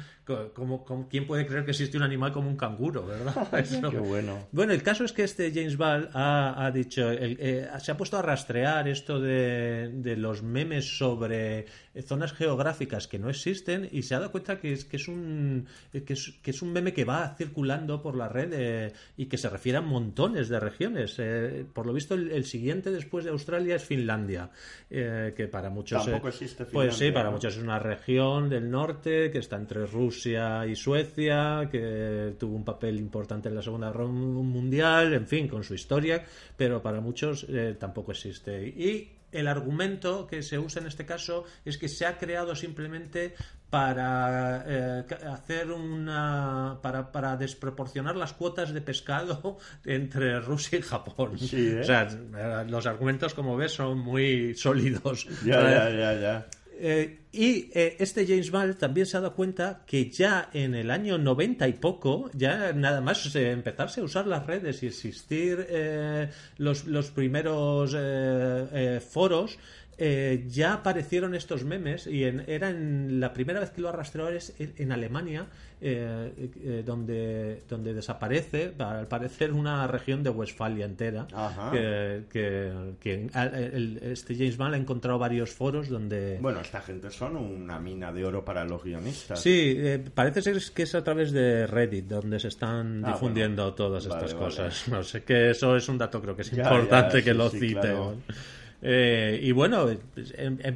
quién 1.10 1.25
puede 1.25 1.46
creer 1.46 1.65
que 1.65 1.72
existe 1.72 1.98
un 1.98 2.03
animal 2.03 2.32
como 2.32 2.50
un 2.50 2.58
canguro, 2.58 3.06
¿verdad? 3.06 3.48
Qué 3.91 4.00
bueno. 4.00 4.48
Bueno, 4.51 4.74
el 4.74 4.84
caso 4.84 5.03
es 5.06 5.13
que 5.13 5.24
este 5.24 5.51
James 5.53 5.77
Ball 5.77 6.10
ha, 6.13 6.70
dicho, 6.74 7.12
eh, 7.12 7.68
se 7.80 7.91
ha 7.91 7.98
puesto 7.98 8.18
a 8.18 8.22
rastrear 8.22 8.88
esto 8.88 9.20
de, 9.20 10.15
los 10.18 10.44
memes 10.44 10.98
sobre 10.98 11.65
zonas 12.06 12.34
geográficas 12.34 13.08
que 13.08 13.18
no 13.18 13.30
existen 13.30 13.88
y 13.91 14.03
se 14.03 14.15
ha 14.15 14.20
dado 14.20 14.32
cuenta 14.32 14.60
que 14.60 14.74
es, 14.74 14.86
que 14.86 14.98
es, 14.98 15.08
un, 15.08 15.68
que 15.91 16.13
es, 16.13 16.62
un 16.62 16.74
meme 16.74 16.94
que 16.94 17.06
va 17.06 17.36
circulando 17.38 18.01
por 18.01 18.15
la 18.15 18.27
red 18.27 18.50
eh, 18.53 18.94
y 19.18 19.25
que 19.25 19.38
se 19.38 19.50
refiere 19.50 19.77
a 19.77 19.82
montones 19.82 20.50
de 20.50 20.60
regiones. 20.60 21.15
Eh, 21.20 21.65
por 21.74 21.86
lo 21.86 21.94
visto, 21.94 22.15
el, 22.15 22.46
siguiente 22.46 22.91
después 22.91 23.24
de 23.24 23.32
Australia 23.32 23.75
es 23.75 23.84
Finlandia, 23.84 24.50
que 24.89 25.50
para 25.50 25.70
muchos 25.70 26.00
Tampoco 26.03 26.27
existe 26.29 26.65
Pues 26.65 26.96
sí, 26.96 27.12
para 27.12 27.29
muchos 27.29 27.55
es 27.55 27.63
una 27.63 27.79
región 27.79 28.50
del 28.50 28.70
norte 28.70 29.31
que 29.31 29.39
está 29.39 29.55
entre 29.55 29.86
Rusia 29.86 30.65
y 30.65 30.75
Suecia, 30.75 31.67
que 31.72 32.36
tuvo 32.39 32.55
un 32.55 32.63
papel 32.63 32.98
importante 33.00 33.50
en 33.50 33.55
la 33.55 33.62
Segunda 33.62 33.91
Guerra 33.91 34.08
Mundial, 34.08 35.13
en 35.13 35.27
fin, 35.27 35.48
con 35.48 35.63
su 35.63 35.74
historia, 35.74 36.24
pero 36.55 36.81
para 36.81 37.01
muchos 37.01 37.46
eh, 37.50 37.75
tampoco 37.79 38.12
existe. 38.12 38.67
Y 38.67 39.21
el 39.32 39.48
argumento 39.48 40.28
que 40.28 40.44
se 40.44 40.60
usa 40.60 40.82
en 40.82 40.88
este 40.88 41.06
caso 41.06 41.46
es 41.66 41.78
que 41.78 41.88
se 41.88 42.06
ha 42.06 42.18
creado 42.18 42.56
simplemente 42.56 43.34
para 43.70 44.66
eh, 44.68 45.06
hacer 45.32 45.72
una 45.72 46.80
para, 46.82 47.12
para, 47.12 47.38
desproporcionar 47.38 48.18
las 48.18 48.34
cuotas 48.34 48.74
de 48.74 48.82
pescado 48.82 49.58
entre 49.86 50.40
Rusia 50.42 50.80
y 50.80 50.82
Japón. 50.82 51.38
¿eh? 51.54 51.80
O 51.80 51.84
sea, 51.84 52.08
los 52.68 52.86
argumentos, 52.86 53.34
como 53.34 53.56
ves, 53.56 53.72
son 53.74 54.00
muy 54.00 54.54
sólidos. 54.56 55.26
Ya, 55.46 55.62
ya, 55.62 55.90
ya, 55.90 56.20
ya. 56.20 56.48
Eh, 56.84 57.20
y 57.32 57.70
este 57.74 58.26
James 58.26 58.50
Ball 58.50 58.76
también 58.76 59.06
se 59.06 59.16
ha 59.16 59.22
dado 59.22 59.36
cuenta 59.36 59.84
que 59.86 60.10
ya 60.10 60.50
en 60.52 60.74
el 60.74 60.90
año 60.90 61.18
90 61.18 61.68
y 61.68 61.74
poco, 61.74 62.32
ya 62.34 62.74
nada 62.74 63.02
más 63.02 63.34
empezarse 63.36 64.02
a 64.02 64.04
usar 64.04 64.26
las 64.26 64.48
redes 64.48 64.82
y 64.82 64.88
existir 64.88 65.68
los, 66.58 66.86
los, 66.88 67.12
primeros 67.12 67.96
foros, 69.08 69.60
eh, 69.98 70.45
ya 70.48 70.74
aparecieron 70.74 71.36
estos 71.36 71.63
memes 71.63 72.07
y 72.07 72.24
era 72.24 72.69
en 72.69 73.19
la 73.19 73.33
primera 73.33 73.60
vez 73.60 73.69
que 73.71 73.81
lo 73.81 73.89
arrastró 73.89 74.29
es 74.29 74.53
en 74.57 74.91
Alemania 74.91 75.45
eh, 75.79 76.31
eh, 76.63 76.83
donde, 76.83 77.62
donde 77.69 77.93
desaparece 77.93 78.74
al 78.79 79.07
parecer 79.07 79.51
una 79.51 79.86
región 79.88 80.24
de 80.24 80.29
Westfalia 80.29 80.86
entera 80.86 81.27
que, 81.71 82.24
que, 83.00 83.29
este 84.12 84.36
James 84.36 84.57
Mann 84.57 84.74
ha 84.74 84.77
encontrado 84.77 85.19
varios 85.19 85.51
foros 85.51 85.89
donde 85.89 86.39
bueno 86.41 86.62
esta 86.62 86.81
gente 86.81 87.12
son 87.12 87.36
una 87.36 87.79
mina 87.79 88.12
de 88.12 88.25
oro 88.25 88.43
para 88.43 88.63
los 88.63 88.83
guionistas. 88.83 89.39
Sí 89.39 89.77
parece 90.15 90.41
ser 90.41 90.57
que 90.74 90.83
es 90.83 90.95
a 90.95 91.03
través 91.03 91.31
de 91.31 91.67
Reddit 91.67 92.05
donde 92.05 92.39
se 92.39 92.48
están 92.48 93.05
ah, 93.05 93.12
difundiendo 93.12 93.74
todas 93.74 94.05
estas 94.05 94.33
cosas. 94.33 94.88
No 94.88 95.03
sé 95.03 95.24
que 95.24 95.51
eso 95.51 95.75
es 95.75 95.88
un 95.89 95.98
dato 95.98 96.21
creo 96.21 96.36
que 96.36 96.41
es 96.41 96.53
importante 96.53 97.24
que 97.24 97.33
lo 97.33 97.50
cite 97.50 97.93
eh, 98.82 99.40
y 99.42 99.52
bueno, 99.52 99.90
em, 99.90 100.58
em, 100.62 100.76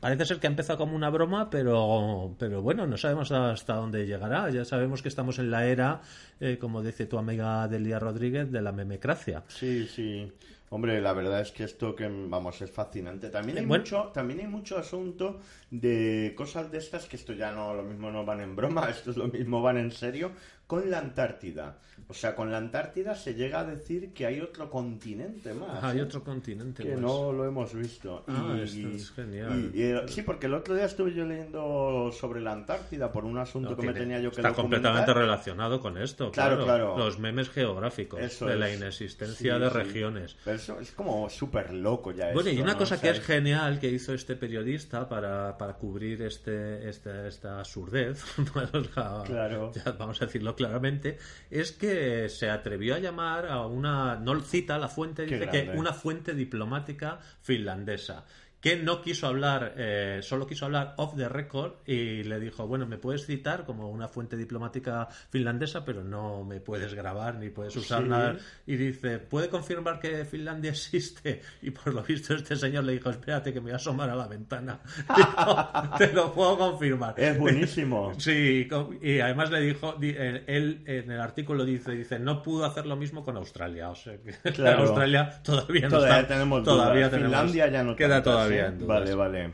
parece 0.00 0.24
ser 0.24 0.40
que 0.40 0.46
ha 0.46 0.50
empezado 0.50 0.78
como 0.78 0.96
una 0.96 1.10
broma, 1.10 1.50
pero, 1.50 2.34
pero 2.38 2.62
bueno, 2.62 2.86
no 2.86 2.96
sabemos 2.96 3.30
hasta 3.32 3.74
dónde 3.74 4.06
llegará. 4.06 4.48
Ya 4.50 4.64
sabemos 4.64 5.02
que 5.02 5.08
estamos 5.08 5.38
en 5.38 5.50
la 5.50 5.66
era, 5.66 6.00
eh, 6.40 6.56
como 6.58 6.82
dice 6.82 7.06
tu 7.06 7.18
amiga 7.18 7.68
Delia 7.68 7.98
Rodríguez, 7.98 8.50
de 8.50 8.62
la 8.62 8.72
memecracia. 8.72 9.42
Sí, 9.48 9.86
sí. 9.86 10.32
Hombre, 10.70 11.00
la 11.00 11.12
verdad 11.12 11.40
es 11.40 11.52
que 11.52 11.62
esto 11.62 11.94
que 11.94 12.08
vamos 12.08 12.60
es 12.60 12.70
fascinante. 12.70 13.28
También 13.28 13.58
hay 13.58 13.66
mucho, 13.66 14.10
también 14.12 14.40
hay 14.40 14.46
mucho 14.48 14.76
asunto 14.76 15.38
de 15.70 16.34
cosas 16.36 16.72
de 16.72 16.78
estas 16.78 17.06
que 17.06 17.14
esto 17.14 17.32
ya 17.32 17.52
no 17.52 17.74
lo 17.74 17.84
mismo 17.84 18.10
no 18.10 18.24
van 18.24 18.40
en 18.40 18.56
broma, 18.56 18.86
esto 18.90 19.12
es 19.12 19.16
lo 19.16 19.28
mismo 19.28 19.62
van 19.62 19.76
en 19.76 19.92
serio 19.92 20.32
con 20.66 20.90
la 20.90 20.98
Antártida. 20.98 21.78
O 22.06 22.14
sea, 22.14 22.34
con 22.34 22.50
la 22.50 22.58
Antártida 22.58 23.14
se 23.14 23.34
llega 23.34 23.60
a 23.60 23.64
decir 23.64 24.12
que 24.12 24.26
hay 24.26 24.40
otro 24.40 24.68
continente 24.68 25.54
más. 25.54 25.82
hay 25.82 26.00
otro 26.00 26.22
continente 26.22 26.82
que 26.82 26.96
no 26.96 27.32
lo 27.32 27.46
hemos 27.46 27.72
visto. 27.72 28.24
Ah, 28.28 28.58
esto 28.62 28.88
es 28.88 29.10
genial. 29.10 29.72
Sí, 30.08 30.22
porque 30.22 30.46
el 30.46 30.54
otro 30.54 30.74
día 30.74 30.84
estuve 30.84 31.14
yo 31.14 31.24
leyendo 31.24 32.10
sobre 32.12 32.40
la 32.40 32.52
Antártida 32.52 33.10
por 33.10 33.24
un 33.24 33.38
asunto 33.38 33.76
que 33.76 33.86
me 33.86 33.92
tenía 33.92 34.20
yo 34.20 34.30
que 34.30 34.36
Está 34.36 34.52
completamente 34.52 35.14
relacionado 35.14 35.80
con 35.80 35.96
esto. 35.96 36.30
Claro, 36.30 36.64
claro. 36.64 36.98
Los 36.98 37.18
memes 37.18 37.48
geográficos 37.48 38.40
de 38.40 38.56
la 38.56 38.72
inexistencia 38.72 39.58
de 39.58 39.70
regiones. 39.70 40.36
Pero 40.44 40.56
eso 40.56 40.80
es 40.80 40.92
como 40.92 41.30
súper 41.30 41.72
loco 41.72 42.12
ya. 42.12 42.32
Bueno, 42.32 42.50
y 42.50 42.60
una 42.60 42.76
cosa 42.76 43.00
que 43.00 43.10
es 43.10 43.20
genial 43.20 43.78
que 43.80 43.88
hizo 43.88 44.12
este 44.12 44.36
periodista 44.36 45.08
para, 45.08 45.56
para 45.56 45.74
cubrir 45.74 46.22
este, 46.22 46.88
este 46.88 47.28
esta 47.28 47.58
absurdez, 47.60 48.22
claro. 49.26 49.72
vamos 49.98 50.20
a 50.20 50.26
decirlo 50.26 50.53
claramente, 50.54 51.18
es 51.50 51.72
que 51.72 52.28
se 52.28 52.50
atrevió 52.50 52.94
a 52.94 52.98
llamar 52.98 53.46
a 53.46 53.66
una, 53.66 54.16
no 54.16 54.40
cita 54.40 54.78
la 54.78 54.88
fuente, 54.88 55.26
dice 55.26 55.48
que 55.48 55.72
una 55.74 55.92
fuente 55.92 56.34
diplomática 56.34 57.20
finlandesa 57.40 58.24
que 58.64 58.76
no 58.76 59.02
quiso 59.02 59.26
hablar, 59.26 59.74
eh, 59.76 60.20
solo 60.22 60.46
quiso 60.46 60.64
hablar 60.64 60.94
off 60.96 61.14
the 61.14 61.28
record 61.28 61.72
y 61.84 62.22
le 62.22 62.40
dijo, 62.40 62.66
bueno, 62.66 62.86
me 62.86 62.96
puedes 62.96 63.26
citar 63.26 63.66
como 63.66 63.90
una 63.90 64.08
fuente 64.08 64.38
diplomática 64.38 65.06
finlandesa, 65.28 65.84
pero 65.84 66.02
no 66.02 66.44
me 66.44 66.60
puedes 66.60 66.94
grabar 66.94 67.34
ni 67.34 67.50
puedes 67.50 67.76
usar 67.76 68.04
nada. 68.04 68.38
Y 68.66 68.76
dice, 68.76 69.18
¿puede 69.18 69.50
confirmar 69.50 70.00
que 70.00 70.24
Finlandia 70.24 70.70
existe? 70.70 71.42
Y 71.60 71.72
por 71.72 71.92
lo 71.92 72.02
visto 72.02 72.34
este 72.34 72.56
señor 72.56 72.84
le 72.84 72.92
dijo, 72.92 73.10
espérate 73.10 73.52
que 73.52 73.60
me 73.60 73.64
voy 73.64 73.72
a 73.72 73.76
asomar 73.76 74.08
a 74.08 74.16
la 74.16 74.28
ventana. 74.28 74.80
Te 75.98 76.10
lo 76.14 76.32
puedo 76.32 76.56
confirmar. 76.56 77.20
Es 77.20 77.38
buenísimo. 77.38 78.12
Sí, 78.24 78.66
y 79.02 79.20
además 79.20 79.50
le 79.50 79.60
dijo, 79.60 79.98
él 80.00 80.82
en 80.86 81.10
el 81.10 81.20
artículo 81.20 81.66
dice, 81.66 81.92
dice, 81.92 82.18
no 82.18 82.42
pudo 82.42 82.64
hacer 82.64 82.86
lo 82.86 82.96
mismo 82.96 83.22
con 83.22 83.36
Australia. 83.36 83.90
O 83.90 83.94
sea, 83.94 84.16
que 84.16 84.30
Australia 84.62 85.42
todavía 85.42 85.88
no 85.88 85.98
todavía 85.98 86.26
Tenemos 86.26 86.64
todavía 86.64 87.10
tenemos, 87.10 87.30
Finlandia 87.30 87.68
ya 87.68 87.82
no 87.82 87.94
queda 87.94 88.22
todavía. 88.22 88.53
Vale, 88.86 89.14
vale. 89.14 89.52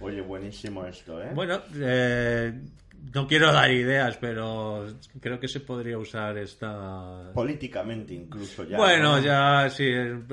Oye, 0.00 0.20
buenísimo 0.20 0.84
esto, 0.86 1.22
¿eh? 1.22 1.30
Bueno, 1.34 1.60
eh, 1.74 2.52
no 3.14 3.26
quiero 3.26 3.52
dar 3.52 3.70
ideas, 3.70 4.16
pero 4.18 4.86
creo 5.20 5.38
que 5.38 5.48
se 5.48 5.60
podría 5.60 5.96
usar 5.96 6.36
esta... 6.38 7.30
Políticamente 7.32 8.14
incluso 8.14 8.64
ya. 8.64 8.76
Bueno, 8.76 9.18
ya 9.20 9.68
sí. 9.70 9.90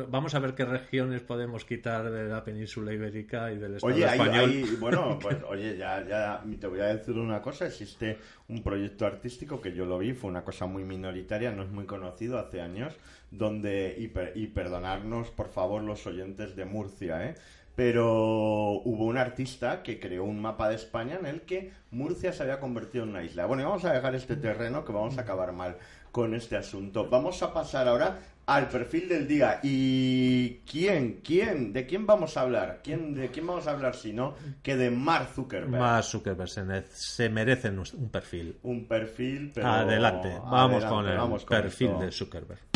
Vamos 0.10 0.34
a 0.36 0.40
ver 0.40 0.54
qué 0.54 0.66
regiones 0.66 1.22
podemos 1.22 1.66
quitar 1.66 2.10
de 2.10 2.28
la 2.28 2.44
península 2.44 2.94
ibérica 2.94 3.52
y 3.52 3.58
del 3.58 3.76
Estado 3.76 3.94
oye, 3.94 4.06
español. 4.06 4.78
bueno, 4.80 5.20
pues 5.22 5.38
oye, 5.48 5.78
ya, 5.78 6.06
ya 6.06 6.44
te 6.60 6.68
voy 6.68 6.80
a 6.80 6.96
decir 6.96 7.16
una 7.16 7.42
cosa. 7.42 7.68
Existe 7.68 8.18
un 8.50 8.64
proyecto 8.64 9.06
artístico 9.06 9.62
que 9.62 9.74
yo 9.74 9.86
lo 9.86 10.00
vi, 10.00 10.14
fue 10.14 10.30
una 10.30 10.44
cosa 10.44 10.66
muy 10.66 10.84
minoritaria, 10.84 11.52
no 11.52 11.64
es 11.64 11.70
muy 11.70 11.86
conocido, 11.86 12.40
hace 12.40 12.62
años, 12.62 12.94
donde, 13.32 13.96
y, 13.98 14.12
y 14.40 14.48
perdonarnos 14.48 15.32
por 15.32 15.50
favor 15.50 15.84
los 15.84 16.06
oyentes 16.08 16.56
de 16.56 16.66
Murcia, 16.66 17.30
¿eh? 17.30 17.36
Pero 17.76 18.82
hubo 18.84 19.06
un 19.06 19.18
artista 19.18 19.82
que 19.82 20.00
creó 20.00 20.24
un 20.26 20.42
mapa 20.42 20.70
de 20.70 20.76
España 20.76 21.18
en 21.20 21.26
el 21.26 21.42
que 21.42 21.72
Murcia 21.92 22.32
se 22.32 22.44
había 22.44 22.60
convertido 22.60 23.04
en 23.04 23.12
una 23.12 23.24
isla. 23.24 23.46
Bueno, 23.46 23.64
y 23.64 23.66
vamos 23.66 23.86
a 23.86 23.94
dejar 23.94 24.16
este 24.16 24.36
terreno 24.36 24.86
que 24.86 24.92
vamos 24.92 25.18
a 25.18 25.22
acabar 25.22 25.52
mal 25.54 25.78
con 26.12 26.36
este 26.36 26.56
asunto. 26.56 27.10
Vamos 27.10 27.42
a 27.42 27.52
pasar 27.52 27.88
ahora 27.88 28.20
al 28.46 28.68
perfil 28.68 29.10
del 29.10 29.28
día. 29.28 29.60
¿Y 29.64 30.60
quién? 30.70 31.22
¿Quién? 31.24 31.74
¿De 31.74 31.88
quién 31.88 32.06
vamos 32.06 32.38
a 32.38 32.42
hablar? 32.42 32.82
¿Quién, 32.84 33.16
¿De 33.16 33.30
quién 33.30 33.48
vamos 33.48 33.68
a 33.68 33.72
hablar 33.72 33.96
si 33.96 34.14
no 34.14 34.36
que 34.62 34.76
de 34.76 34.92
Mark 34.92 35.30
Zuckerberg? 35.34 35.82
Mark 35.82 36.04
Zuckerberg 36.04 36.50
se, 36.50 37.30
merece 37.30 37.70
un 37.70 38.10
perfil. 38.10 38.58
Un 38.64 38.86
perfil, 38.86 39.52
pero... 39.54 39.68
Adelante, 39.68 40.38
vamos 40.44 40.86
con 40.86 41.08
el 41.08 41.46
perfil 41.48 41.98
de 42.00 42.12
Zuckerberg. 42.12 42.73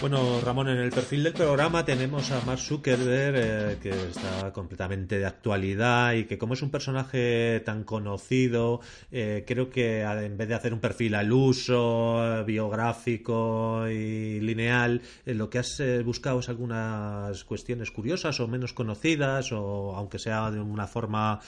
Bueno, 0.00 0.40
Ramón, 0.40 0.70
en 0.70 0.78
el 0.78 0.90
perfil 0.90 1.24
del 1.24 1.34
programa 1.34 1.84
tenemos 1.84 2.30
a 2.30 2.40
Mark 2.46 2.58
Zuckerberg, 2.58 3.34
eh, 3.36 3.78
que 3.82 3.90
está 3.90 4.50
completamente 4.50 5.18
de 5.18 5.26
actualidad 5.26 6.14
y 6.14 6.24
que 6.24 6.38
como 6.38 6.54
es 6.54 6.62
un 6.62 6.70
personaje 6.70 7.60
tan 7.66 7.84
conocido, 7.84 8.80
eh, 9.12 9.44
creo 9.46 9.68
que 9.68 10.00
en 10.00 10.38
vez 10.38 10.48
de 10.48 10.54
hacer 10.54 10.72
un 10.72 10.80
perfil 10.80 11.14
al 11.16 11.30
uso, 11.30 12.42
biográfico 12.46 13.86
y 13.90 14.40
lineal, 14.40 15.02
eh, 15.26 15.34
lo 15.34 15.50
que 15.50 15.58
has 15.58 15.82
buscado 16.02 16.40
es 16.40 16.48
algunas 16.48 17.44
cuestiones 17.44 17.90
curiosas 17.90 18.40
o 18.40 18.48
menos 18.48 18.72
conocidas, 18.72 19.52
o 19.52 19.94
aunque 19.94 20.18
sea 20.18 20.50
de 20.50 20.60
una 20.60 20.86
forma 20.86 21.40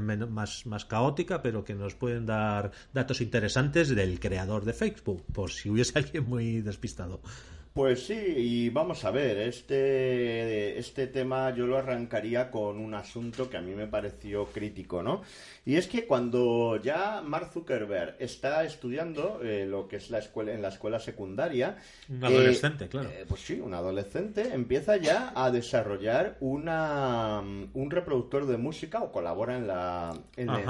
más, 0.00 0.66
más 0.66 0.84
caótica, 0.84 1.40
pero 1.42 1.62
que 1.64 1.76
nos 1.76 1.94
pueden 1.94 2.26
dar 2.26 2.72
datos 2.92 3.20
interesantes 3.20 3.88
del 3.94 4.18
creador 4.18 4.64
de 4.64 4.72
Facebook, 4.72 5.24
por 5.32 5.52
si 5.52 5.70
hubiese 5.70 5.96
alguien 6.00 6.28
muy 6.28 6.60
despistado. 6.60 7.20
Pues 7.74 8.04
sí, 8.04 8.14
y 8.14 8.68
vamos 8.68 9.02
a 9.06 9.10
ver, 9.10 9.38
este, 9.38 10.78
este 10.78 11.06
tema 11.06 11.54
yo 11.54 11.66
lo 11.66 11.78
arrancaría 11.78 12.50
con 12.50 12.78
un 12.78 12.92
asunto 12.92 13.48
que 13.48 13.56
a 13.56 13.62
mí 13.62 13.74
me 13.74 13.86
pareció 13.86 14.44
crítico, 14.44 15.02
¿no? 15.02 15.22
Y 15.64 15.76
es 15.76 15.86
que 15.86 16.06
cuando 16.06 16.76
ya 16.76 17.22
Mark 17.22 17.50
Zuckerberg 17.50 18.16
está 18.18 18.64
estudiando 18.64 19.40
eh, 19.42 19.64
lo 19.66 19.88
que 19.88 19.96
es 19.96 20.10
la 20.10 20.18
escuela 20.18 20.52
en 20.52 20.60
la 20.60 20.68
escuela 20.68 21.00
secundaria, 21.00 21.78
un 22.10 22.22
adolescente, 22.22 22.88
claro, 22.88 23.08
eh, 23.08 23.24
pues 23.26 23.40
sí, 23.40 23.58
un 23.58 23.72
adolescente 23.72 24.52
empieza 24.52 24.98
ya 24.98 25.32
a 25.34 25.50
desarrollar 25.50 26.36
una 26.40 27.40
un 27.40 27.90
reproductor 27.90 28.44
de 28.44 28.58
música 28.58 29.02
o 29.02 29.10
colabora 29.10 29.56
en 29.56 29.66
la 29.66 30.12
en 30.36 30.50
el, 30.50 30.64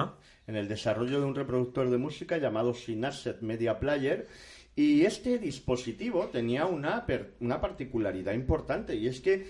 en 0.46 0.54
el 0.54 0.68
desarrollo 0.68 1.18
de 1.18 1.26
un 1.26 1.34
reproductor 1.34 1.90
de 1.90 1.98
música 1.98 2.38
llamado 2.38 2.74
Synasset 2.74 3.40
Media 3.40 3.80
Player 3.80 4.28
y 4.74 5.04
este 5.04 5.38
dispositivo 5.38 6.28
tenía 6.28 6.66
una, 6.66 7.04
una 7.40 7.60
particularidad 7.60 8.32
importante 8.32 8.94
y 8.94 9.06
es 9.06 9.20
que 9.20 9.46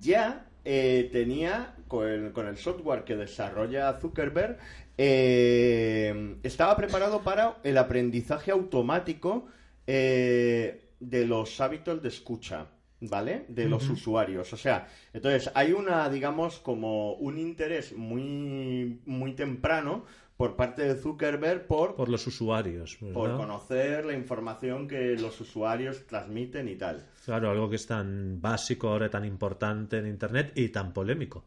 ya 0.00 0.46
eh, 0.64 1.08
tenía 1.12 1.76
con 1.86 2.08
el, 2.48 2.56
software 2.56 3.04
que 3.04 3.14
desarrolla 3.14 3.96
Zuckerberg, 4.00 4.58
eh, 4.98 6.36
estaba 6.42 6.76
preparado 6.76 7.22
para 7.22 7.58
el 7.62 7.78
aprendizaje 7.78 8.50
automático 8.50 9.46
eh, 9.86 10.90
de 10.98 11.24
los 11.24 11.60
hábitos 11.60 12.02
de 12.02 12.08
escucha. 12.08 12.66
¿Vale? 12.98 13.44
De 13.48 13.68
los 13.68 13.90
usuarios. 13.90 14.54
O 14.54 14.56
sea, 14.56 14.88
entonces 15.12 15.50
hay 15.54 15.72
una, 15.72 16.08
digamos, 16.08 16.58
como 16.58 17.12
un 17.12 17.38
interés 17.38 17.94
muy, 17.94 19.02
muy 19.04 19.34
temprano 19.34 20.06
por 20.36 20.54
parte 20.54 20.82
de 20.82 20.94
Zuckerberg 21.00 21.66
por, 21.66 21.94
por 21.94 22.08
los 22.08 22.26
usuarios. 22.26 22.96
Por 23.12 23.36
conocer 23.36 24.04
la 24.04 24.12
información 24.12 24.86
que 24.86 25.16
los 25.16 25.40
usuarios 25.40 26.06
transmiten 26.06 26.68
y 26.68 26.76
tal. 26.76 27.06
Claro, 27.24 27.50
algo 27.50 27.70
que 27.70 27.76
es 27.76 27.86
tan 27.86 28.40
básico 28.40 28.88
ahora, 28.88 29.08
tan 29.08 29.24
importante 29.24 29.98
en 29.98 30.06
Internet 30.06 30.52
y 30.54 30.68
tan 30.68 30.92
polémico. 30.92 31.44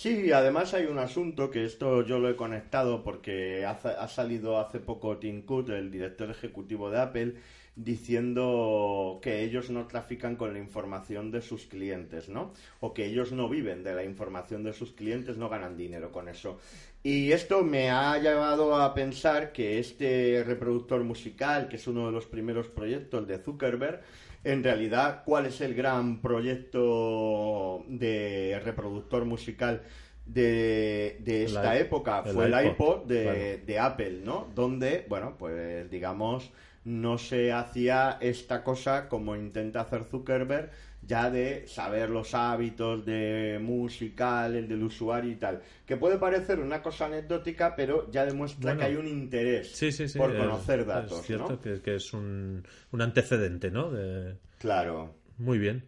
Sí, 0.00 0.32
además 0.32 0.72
hay 0.72 0.86
un 0.86 0.98
asunto 0.98 1.50
que 1.50 1.66
esto 1.66 2.02
yo 2.06 2.18
lo 2.18 2.30
he 2.30 2.34
conectado 2.34 3.04
porque 3.04 3.66
ha, 3.66 3.72
ha 3.72 4.08
salido 4.08 4.58
hace 4.58 4.80
poco 4.80 5.18
Tim 5.18 5.42
Cook, 5.42 5.68
el 5.68 5.90
director 5.90 6.30
ejecutivo 6.30 6.90
de 6.90 7.00
Apple, 7.02 7.34
diciendo 7.76 9.18
que 9.20 9.42
ellos 9.42 9.68
no 9.68 9.86
trafican 9.86 10.36
con 10.36 10.54
la 10.54 10.58
información 10.58 11.30
de 11.30 11.42
sus 11.42 11.66
clientes, 11.66 12.30
¿no? 12.30 12.54
O 12.80 12.94
que 12.94 13.04
ellos 13.04 13.32
no 13.32 13.46
viven 13.50 13.84
de 13.84 13.94
la 13.94 14.02
información 14.02 14.64
de 14.64 14.72
sus 14.72 14.92
clientes, 14.92 15.36
no 15.36 15.50
ganan 15.50 15.76
dinero 15.76 16.10
con 16.10 16.30
eso. 16.30 16.58
Y 17.02 17.32
esto 17.32 17.62
me 17.62 17.90
ha 17.90 18.16
llevado 18.16 18.76
a 18.76 18.94
pensar 18.94 19.52
que 19.52 19.78
este 19.78 20.42
reproductor 20.46 21.04
musical, 21.04 21.68
que 21.68 21.76
es 21.76 21.86
uno 21.86 22.06
de 22.06 22.12
los 22.12 22.24
primeros 22.24 22.68
proyectos 22.68 23.28
de 23.28 23.36
Zuckerberg, 23.36 24.00
en 24.44 24.64
realidad, 24.64 25.22
¿cuál 25.24 25.46
es 25.46 25.60
el 25.60 25.74
gran 25.74 26.20
proyecto 26.20 27.84
de 27.88 28.60
reproductor 28.64 29.24
musical 29.24 29.82
de, 30.26 31.18
esta 31.44 31.78
época? 31.78 32.22
Fue 32.24 32.46
el 32.46 32.66
iPod, 32.66 33.06
de, 33.06 33.58
de 33.58 33.78
Apple, 33.78 34.20
¿no? 34.24 34.48
Donde, 34.54 35.04
bueno, 35.08 35.36
pues 35.38 35.90
digamos 35.90 36.50
no 36.84 37.18
se 37.18 37.52
hacía 37.52 38.16
esta 38.20 38.64
cosa 38.64 39.08
como 39.08 39.36
intenta 39.36 39.82
hacer 39.82 40.04
Zuckerberg, 40.04 40.70
ya 41.02 41.30
de 41.30 41.66
saber 41.66 42.10
los 42.10 42.34
hábitos 42.34 43.04
de 43.04 43.58
musical, 43.60 44.54
el 44.54 44.68
del 44.68 44.82
usuario 44.82 45.32
y 45.32 45.36
tal. 45.36 45.62
Que 45.86 45.96
puede 45.96 46.18
parecer 46.18 46.60
una 46.60 46.82
cosa 46.82 47.06
anecdótica, 47.06 47.74
pero 47.74 48.10
ya 48.10 48.24
demuestra 48.24 48.76
que 48.76 48.84
hay 48.84 48.96
un 48.96 49.08
interés 49.08 49.78
por 50.16 50.36
conocer 50.36 50.84
datos. 50.84 51.20
Es 51.20 51.26
cierto 51.26 51.58
que, 51.60 51.94
es 51.94 52.12
un, 52.12 52.62
un 52.92 53.02
antecedente, 53.02 53.70
¿no? 53.70 53.90
De... 53.90 54.36
Claro. 54.58 55.14
Muy 55.38 55.58
bien. 55.58 55.84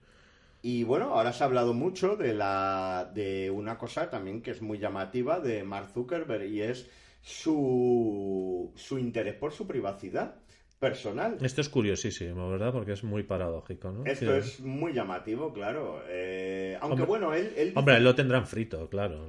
Y 0.63 0.85
bueno, 0.85 1.07
ahora 1.13 1.33
se 1.33 1.43
ha 1.43 1.47
hablado 1.47 1.75
mucho 1.75 2.17
de, 2.17 2.35
la, 2.35 3.11
de 3.13 3.51
una 3.51 3.77
cosa 3.77 4.09
también 4.09 4.43
que 4.43 4.53
es 4.53 4.63
muy 4.63 4.79
llamativa 4.79 5.41
de 5.41 5.65
Mark 5.65 5.91
Zuckerberg 5.93 6.45
y 6.45 6.63
es 6.63 6.89
su, 7.21 8.73
su 8.77 8.99
interés 8.99 9.35
por 9.35 9.53
su 9.53 9.67
privacidad 9.67 10.42
personal. 10.83 11.39
Esto 11.41 11.61
es 11.61 11.69
curiosísimo, 11.69 12.51
¿verdad? 12.51 12.73
Porque 12.73 12.91
es 12.91 13.05
muy 13.05 13.23
paradójico, 13.23 13.93
¿no? 13.93 14.05
Esto 14.05 14.35
es 14.35 14.59
muy 14.59 14.93
llamativo, 14.93 15.53
claro. 15.53 16.03
Eh, 16.09 16.77
aunque 16.81 17.05
bueno, 17.05 17.33
él, 17.33 17.73
Hombre, 17.77 17.99
él 17.99 18.03
lo 18.03 18.17
tendrán 18.17 18.49
frito, 18.49 18.89
claro. 18.89 19.29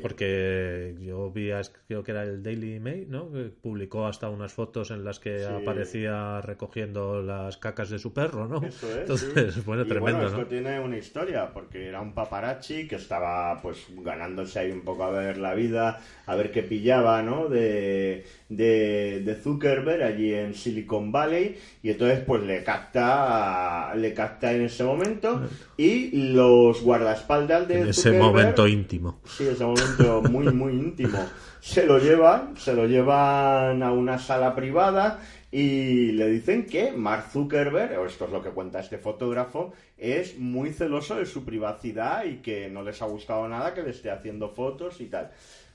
Porque 0.00 0.96
yo 0.98 1.30
vi, 1.30 1.50
creo 1.86 2.02
que 2.02 2.10
era 2.12 2.22
el 2.22 2.42
Daily 2.42 2.80
Mail, 2.80 3.10
¿no? 3.10 3.30
Que 3.30 3.50
publicó 3.50 4.06
hasta 4.06 4.30
unas 4.30 4.54
fotos 4.54 4.90
en 4.90 5.04
las 5.04 5.20
que 5.20 5.44
aparecía 5.44 6.40
recogiendo 6.40 7.20
las 7.20 7.58
cacas 7.58 7.90
de 7.90 7.98
su 7.98 8.14
perro, 8.14 8.48
¿no? 8.48 8.66
Eso 8.66 8.90
es. 8.90 8.96
Entonces, 9.00 9.62
bueno, 9.66 9.84
tremendo, 9.84 10.20
bueno, 10.22 10.28
esto 10.28 10.46
tiene 10.46 10.80
una 10.80 10.96
historia, 10.96 11.52
porque 11.52 11.88
era 11.88 12.00
un 12.00 12.14
paparazzi 12.14 12.88
que 12.88 12.96
estaba, 12.96 13.60
pues, 13.60 13.86
ganándose 13.98 14.60
ahí 14.60 14.70
un 14.70 14.80
poco 14.80 15.04
a 15.04 15.10
ver 15.10 15.36
la 15.36 15.52
vida, 15.52 16.00
a 16.24 16.34
ver 16.36 16.50
qué 16.50 16.62
pillaba, 16.62 17.22
¿no? 17.22 17.48
De, 17.48 18.24
de, 18.48 19.20
de 19.22 19.34
Zuckerberg 19.34 20.02
allí 20.02 20.32
en 20.32 20.54
Silicon 20.70 21.10
Valley 21.10 21.58
y 21.82 21.90
entonces 21.90 22.20
pues 22.20 22.42
le 22.42 22.62
capta 22.62 23.92
le 23.96 24.14
capta 24.14 24.52
en 24.52 24.62
ese 24.62 24.84
momento 24.84 25.42
y 25.76 26.32
los 26.32 26.80
guardaespaldas 26.82 27.66
de 27.66 27.80
en 27.80 27.88
ese 27.88 28.12
momento 28.12 28.66
íntimo. 28.66 29.20
Sí 29.24 29.46
ese 29.46 29.64
momento 29.64 30.22
muy 30.22 30.52
muy 30.52 30.72
íntimo. 30.72 31.18
Se 31.60 31.84
lo 31.84 31.98
llevan 31.98 32.56
se 32.56 32.72
lo 32.72 32.86
llevan 32.86 33.82
a 33.82 33.92
una 33.92 34.18
sala 34.18 34.54
privada 34.54 35.20
y 35.52 36.12
le 36.12 36.28
dicen 36.28 36.64
que 36.66 36.92
Mark 36.92 37.24
Zuckerberg, 37.32 37.98
o 37.98 38.06
esto 38.06 38.26
es 38.26 38.30
lo 38.30 38.40
que 38.40 38.50
cuenta 38.50 38.78
este 38.78 38.98
fotógrafo, 38.98 39.72
es 39.98 40.38
muy 40.38 40.72
celoso 40.72 41.16
de 41.16 41.26
su 41.26 41.44
privacidad 41.44 42.24
y 42.24 42.36
que 42.36 42.70
no 42.70 42.82
les 42.82 43.02
ha 43.02 43.06
gustado 43.06 43.48
nada 43.48 43.74
que 43.74 43.82
le 43.82 43.90
esté 43.90 44.12
haciendo 44.12 44.50
fotos 44.50 45.00
y 45.00 45.06
tal. 45.06 45.30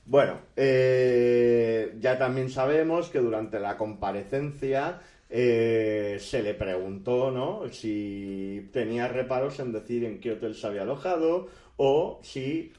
Bueno, 0.06 0.38
eh, 0.54 1.94
ya 1.98 2.16
también 2.16 2.48
sabemos 2.48 3.08
que 3.08 3.18
durante 3.18 3.58
la 3.58 3.76
comparecencia 3.76 5.00
eh, 5.28 6.18
se 6.20 6.42
le 6.44 6.54
preguntó 6.54 7.32
¿no? 7.32 7.62
si 7.72 8.68
tenía 8.72 9.08
reparos 9.08 9.58
en 9.58 9.72
decir 9.72 10.04
en 10.04 10.20
qué 10.20 10.32
hotel 10.32 10.54
se 10.54 10.68
había 10.68 10.82
alojado 10.82 11.48
o 11.76 12.20
si 12.22 12.72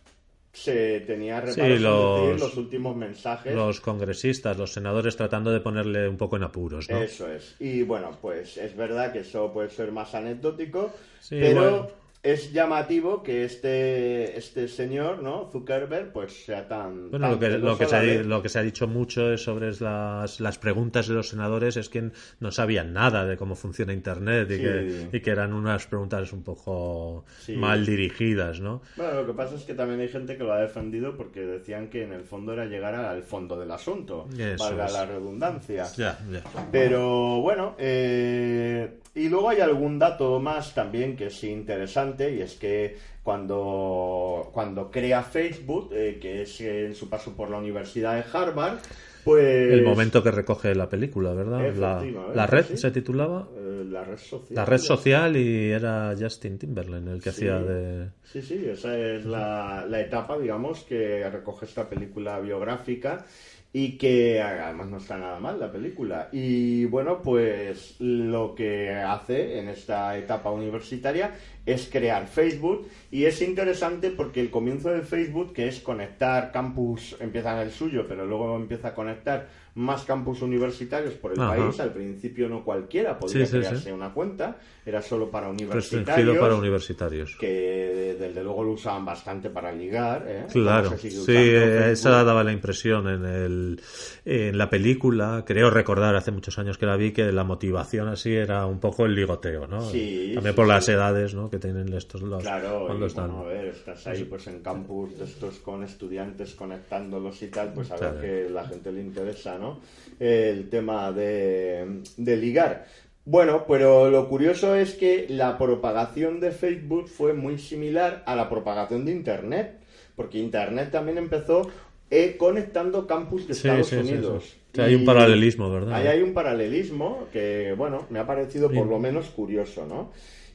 se 0.53 1.01
tenía 1.01 1.41
reparos 1.41 1.57
en 1.57 1.69
decir 1.73 2.39
los 2.39 2.55
últimos 2.55 2.95
mensajes. 2.95 3.53
Los 3.53 3.81
congresistas, 3.81 4.57
los 4.57 4.71
senadores 4.71 5.17
tratando 5.17 5.51
de 5.51 5.59
ponerle 5.59 6.07
un 6.07 6.15
poco 6.15 6.37
en 6.37 6.43
apuros, 6.43 6.89
¿no? 6.89 6.97
Eso 6.97 7.29
es. 7.29 7.57
Y 7.59 7.83
bueno, 7.83 8.17
pues 8.21 8.55
es 8.55 8.75
verdad 8.75 9.11
que 9.11 9.19
eso 9.19 9.51
puede 9.51 9.69
ser 9.69 9.91
más 9.91 10.15
anecdótico, 10.15 10.93
pero 11.29 11.91
es 12.23 12.51
llamativo 12.51 13.21
que 13.23 13.45
este, 13.45 14.37
este 14.37 14.67
señor, 14.67 15.21
¿no? 15.21 15.49
Zuckerberg, 15.51 16.11
pues 16.11 16.45
sea 16.45 16.67
tan. 16.67 17.11
Bueno, 17.11 17.29
lo, 17.29 17.39
que, 17.39 17.49
lo, 17.49 17.77
que 17.77 17.85
se 17.85 17.95
ha, 17.95 18.03
lo 18.03 18.41
que 18.41 18.49
se 18.49 18.59
ha 18.59 18.63
dicho 18.63 18.87
mucho 18.87 19.31
es 19.31 19.43
sobre 19.43 19.71
las, 19.79 20.39
las 20.39 20.57
preguntas 20.57 21.07
de 21.07 21.13
los 21.13 21.29
senadores 21.29 21.77
es 21.77 21.89
que 21.89 22.11
no 22.39 22.51
sabían 22.51 22.93
nada 22.93 23.25
de 23.25 23.37
cómo 23.37 23.55
funciona 23.55 23.93
Internet 23.93 24.49
y, 24.51 24.57
que, 24.57 25.09
y 25.11 25.19
que 25.21 25.29
eran 25.29 25.53
unas 25.53 25.85
preguntas 25.85 26.33
un 26.33 26.43
poco 26.43 27.25
mal 27.55 27.85
dirigidas, 27.85 28.59
¿no? 28.59 28.81
Bueno, 28.95 29.21
lo 29.21 29.27
que 29.27 29.33
pasa 29.33 29.55
es 29.55 29.63
que 29.63 29.73
también 29.73 29.99
hay 30.01 30.09
gente 30.09 30.37
que 30.37 30.43
lo 30.43 30.53
ha 30.53 30.59
defendido 30.59 31.15
porque 31.15 31.41
decían 31.41 31.89
que 31.89 32.03
en 32.03 32.13
el 32.13 32.23
fondo 32.23 32.53
era 32.53 32.65
llegar 32.65 32.95
al 32.95 33.23
fondo 33.23 33.59
del 33.59 33.71
asunto, 33.71 34.27
valga 34.57 34.89
la 34.89 35.05
redundancia. 35.05 35.85
Ya, 35.95 36.19
ya. 36.31 36.43
Pero 36.71 37.41
bueno, 37.41 37.75
eh, 37.77 38.99
y 39.13 39.29
luego 39.29 39.49
hay 39.49 39.61
algún 39.61 39.99
dato 39.99 40.39
más 40.39 40.73
también 40.73 41.15
que 41.15 41.27
es 41.27 41.43
interesante 41.43 42.06
y 42.19 42.41
es 42.41 42.55
que 42.55 42.95
cuando, 43.23 44.49
cuando 44.53 44.89
crea 44.89 45.23
Facebook, 45.23 45.89
eh, 45.93 46.17
que 46.21 46.43
es 46.43 46.61
en 46.61 46.95
su 46.95 47.09
paso 47.09 47.35
por 47.35 47.49
la 47.49 47.57
Universidad 47.57 48.15
de 48.15 48.23
Harvard, 48.31 48.79
pues... 49.23 49.73
El 49.73 49.83
momento 49.83 50.23
que 50.23 50.31
recoge 50.31 50.73
la 50.73 50.87
película, 50.87 51.33
¿verdad? 51.33 52.05
La, 52.33 52.47
red 52.47 52.63
se 52.75 52.91
titulaba. 52.91 53.49
Eh, 53.57 53.83
la 53.89 54.05
red 54.05 54.17
social. 54.17 54.55
La 54.55 54.63
red 54.63 54.77
social 54.77 55.35
y 55.35 55.71
era 55.71 56.15
Justin 56.17 56.57
Timberlake 56.57 57.09
el 57.09 57.21
que 57.21 57.29
hacía 57.29 57.59
de... 57.59 58.07
Sí, 58.23 58.41
sí, 58.41 58.65
esa 58.71 58.97
es 58.97 59.25
la, 59.25 59.85
la 59.85 59.99
etapa, 59.99 60.37
digamos, 60.37 60.83
que 60.83 61.29
recoge 61.29 61.65
esta 61.65 61.89
película 61.89 62.39
biográfica 62.39 63.25
y 63.73 63.97
que 63.97 64.41
además 64.41 64.87
no 64.87 64.97
está 64.97 65.17
nada 65.17 65.39
mal 65.39 65.59
la 65.59 65.71
película. 65.71 66.29
Y 66.31 66.85
bueno, 66.85 67.21
pues 67.21 67.95
lo 67.99 68.55
que 68.55 68.91
hace 68.91 69.59
en 69.59 69.69
esta 69.69 70.17
etapa 70.17 70.49
universitaria 70.51 71.35
es 71.67 71.89
crear 71.91 72.27
Facebook 72.27 72.87
y 73.11 73.25
es 73.25 73.41
interesante 73.41 74.09
porque 74.09 74.39
el 74.39 74.49
comienzo 74.49 74.89
de 74.89 75.01
Facebook, 75.01 75.53
que 75.53 75.67
es 75.67 75.81
conectar 75.81 76.51
campus, 76.51 77.15
empieza 77.19 77.53
en 77.53 77.67
el 77.67 77.71
suyo, 77.71 78.05
pero 78.07 78.25
luego 78.25 78.55
empieza 78.55 78.89
a 78.89 78.93
conectar 78.95 79.47
más 79.77 80.03
campus 80.05 80.41
universitarios 80.41 81.13
por 81.13 81.31
el 81.31 81.37
país. 81.37 81.79
Al 81.79 81.93
principio 81.93 82.49
no 82.49 82.63
cualquiera 82.63 83.17
podía 83.19 83.47
crearse 83.47 83.93
una 83.93 84.11
cuenta, 84.11 84.57
era 84.83 85.03
solo 85.03 85.29
para 85.29 85.49
universitarios. 85.49 86.37
para 86.37 86.55
universitarios. 86.55 87.35
Que 87.39 88.15
desde 88.19 88.43
luego 88.43 88.63
lo 88.63 88.71
usaban 88.71 89.05
bastante 89.05 89.51
para 89.51 89.71
ligar. 89.71 90.25
¿eh? 90.27 90.45
Claro, 90.51 90.97
sí, 90.97 91.31
esa 91.31 92.23
daba 92.23 92.43
la 92.43 92.51
impresión 92.51 93.07
en, 93.07 93.25
el, 93.25 93.81
en 94.25 94.57
la 94.57 94.67
película. 94.67 95.43
Creo 95.45 95.69
recordar 95.69 96.15
hace 96.15 96.31
muchos 96.31 96.57
años 96.57 96.79
que 96.79 96.87
la 96.87 96.97
vi 96.97 97.11
que 97.11 97.31
la 97.31 97.43
motivación 97.43 98.07
así 98.07 98.33
era 98.33 98.65
un 98.65 98.79
poco 98.79 99.05
el 99.05 99.13
ligoteo, 99.13 99.67
¿no? 99.67 99.79
También 99.79 100.55
por 100.55 100.67
las 100.67 100.89
edades 100.89 101.35
¿no? 101.35 101.51
que 101.51 101.56
tienen 101.59 101.91
estos 101.93 102.21
los 102.21 102.41
claro, 102.41 102.85
cuando 102.87 103.05
están. 103.05 103.31
a 103.31 103.43
ver, 103.43 103.65
estás 103.65 104.07
ahí 104.07 104.23
pues 104.25 104.47
en 104.47 104.61
campus 104.61 105.17
de 105.17 105.25
estos 105.25 105.57
con 105.57 105.83
estudiantes 105.83 106.55
conectándolos 106.55 107.41
y 107.41 107.47
tal, 107.47 107.73
pues 107.73 107.91
a 107.91 107.97
ver 107.97 108.21
que 108.21 108.49
la 108.49 108.67
gente 108.67 108.91
le 108.91 109.01
interesa, 109.01 109.57
¿no? 109.57 109.79
El 110.19 110.69
tema 110.69 111.11
de, 111.11 112.01
de 112.17 112.37
ligar. 112.37 112.85
Bueno, 113.25 113.65
pero 113.67 114.09
lo 114.09 114.29
curioso 114.29 114.75
es 114.75 114.93
que 114.93 115.25
la 115.29 115.57
propagación 115.57 116.39
de 116.39 116.51
Facebook 116.51 117.09
fue 117.09 117.33
muy 117.33 117.57
similar 117.57 118.23
a 118.25 118.37
la 118.37 118.49
propagación 118.49 119.03
de 119.03 119.11
Internet, 119.11 119.79
porque 120.15 120.37
Internet 120.37 120.91
también 120.91 121.17
empezó 121.17 121.69
eh, 122.09 122.37
conectando 122.37 123.05
campus 123.05 123.45
de 123.45 123.51
Estados 123.51 123.91
Unidos. 123.91 124.55
hay 124.77 124.95
un 124.95 125.03
paralelismo, 125.03 125.69
¿verdad? 125.69 125.93
Ahí 125.93 126.07
hay 126.07 126.21
un 126.21 126.33
paralelismo 126.33 127.27
que, 127.33 127.73
bueno, 127.77 128.05
me 128.09 128.19
ha 128.19 128.25
parecido 128.25 128.71
por 128.71 128.87
lo 128.87 128.97
menos 128.97 129.25
curioso, 129.25 129.85
¿no? 129.85 130.11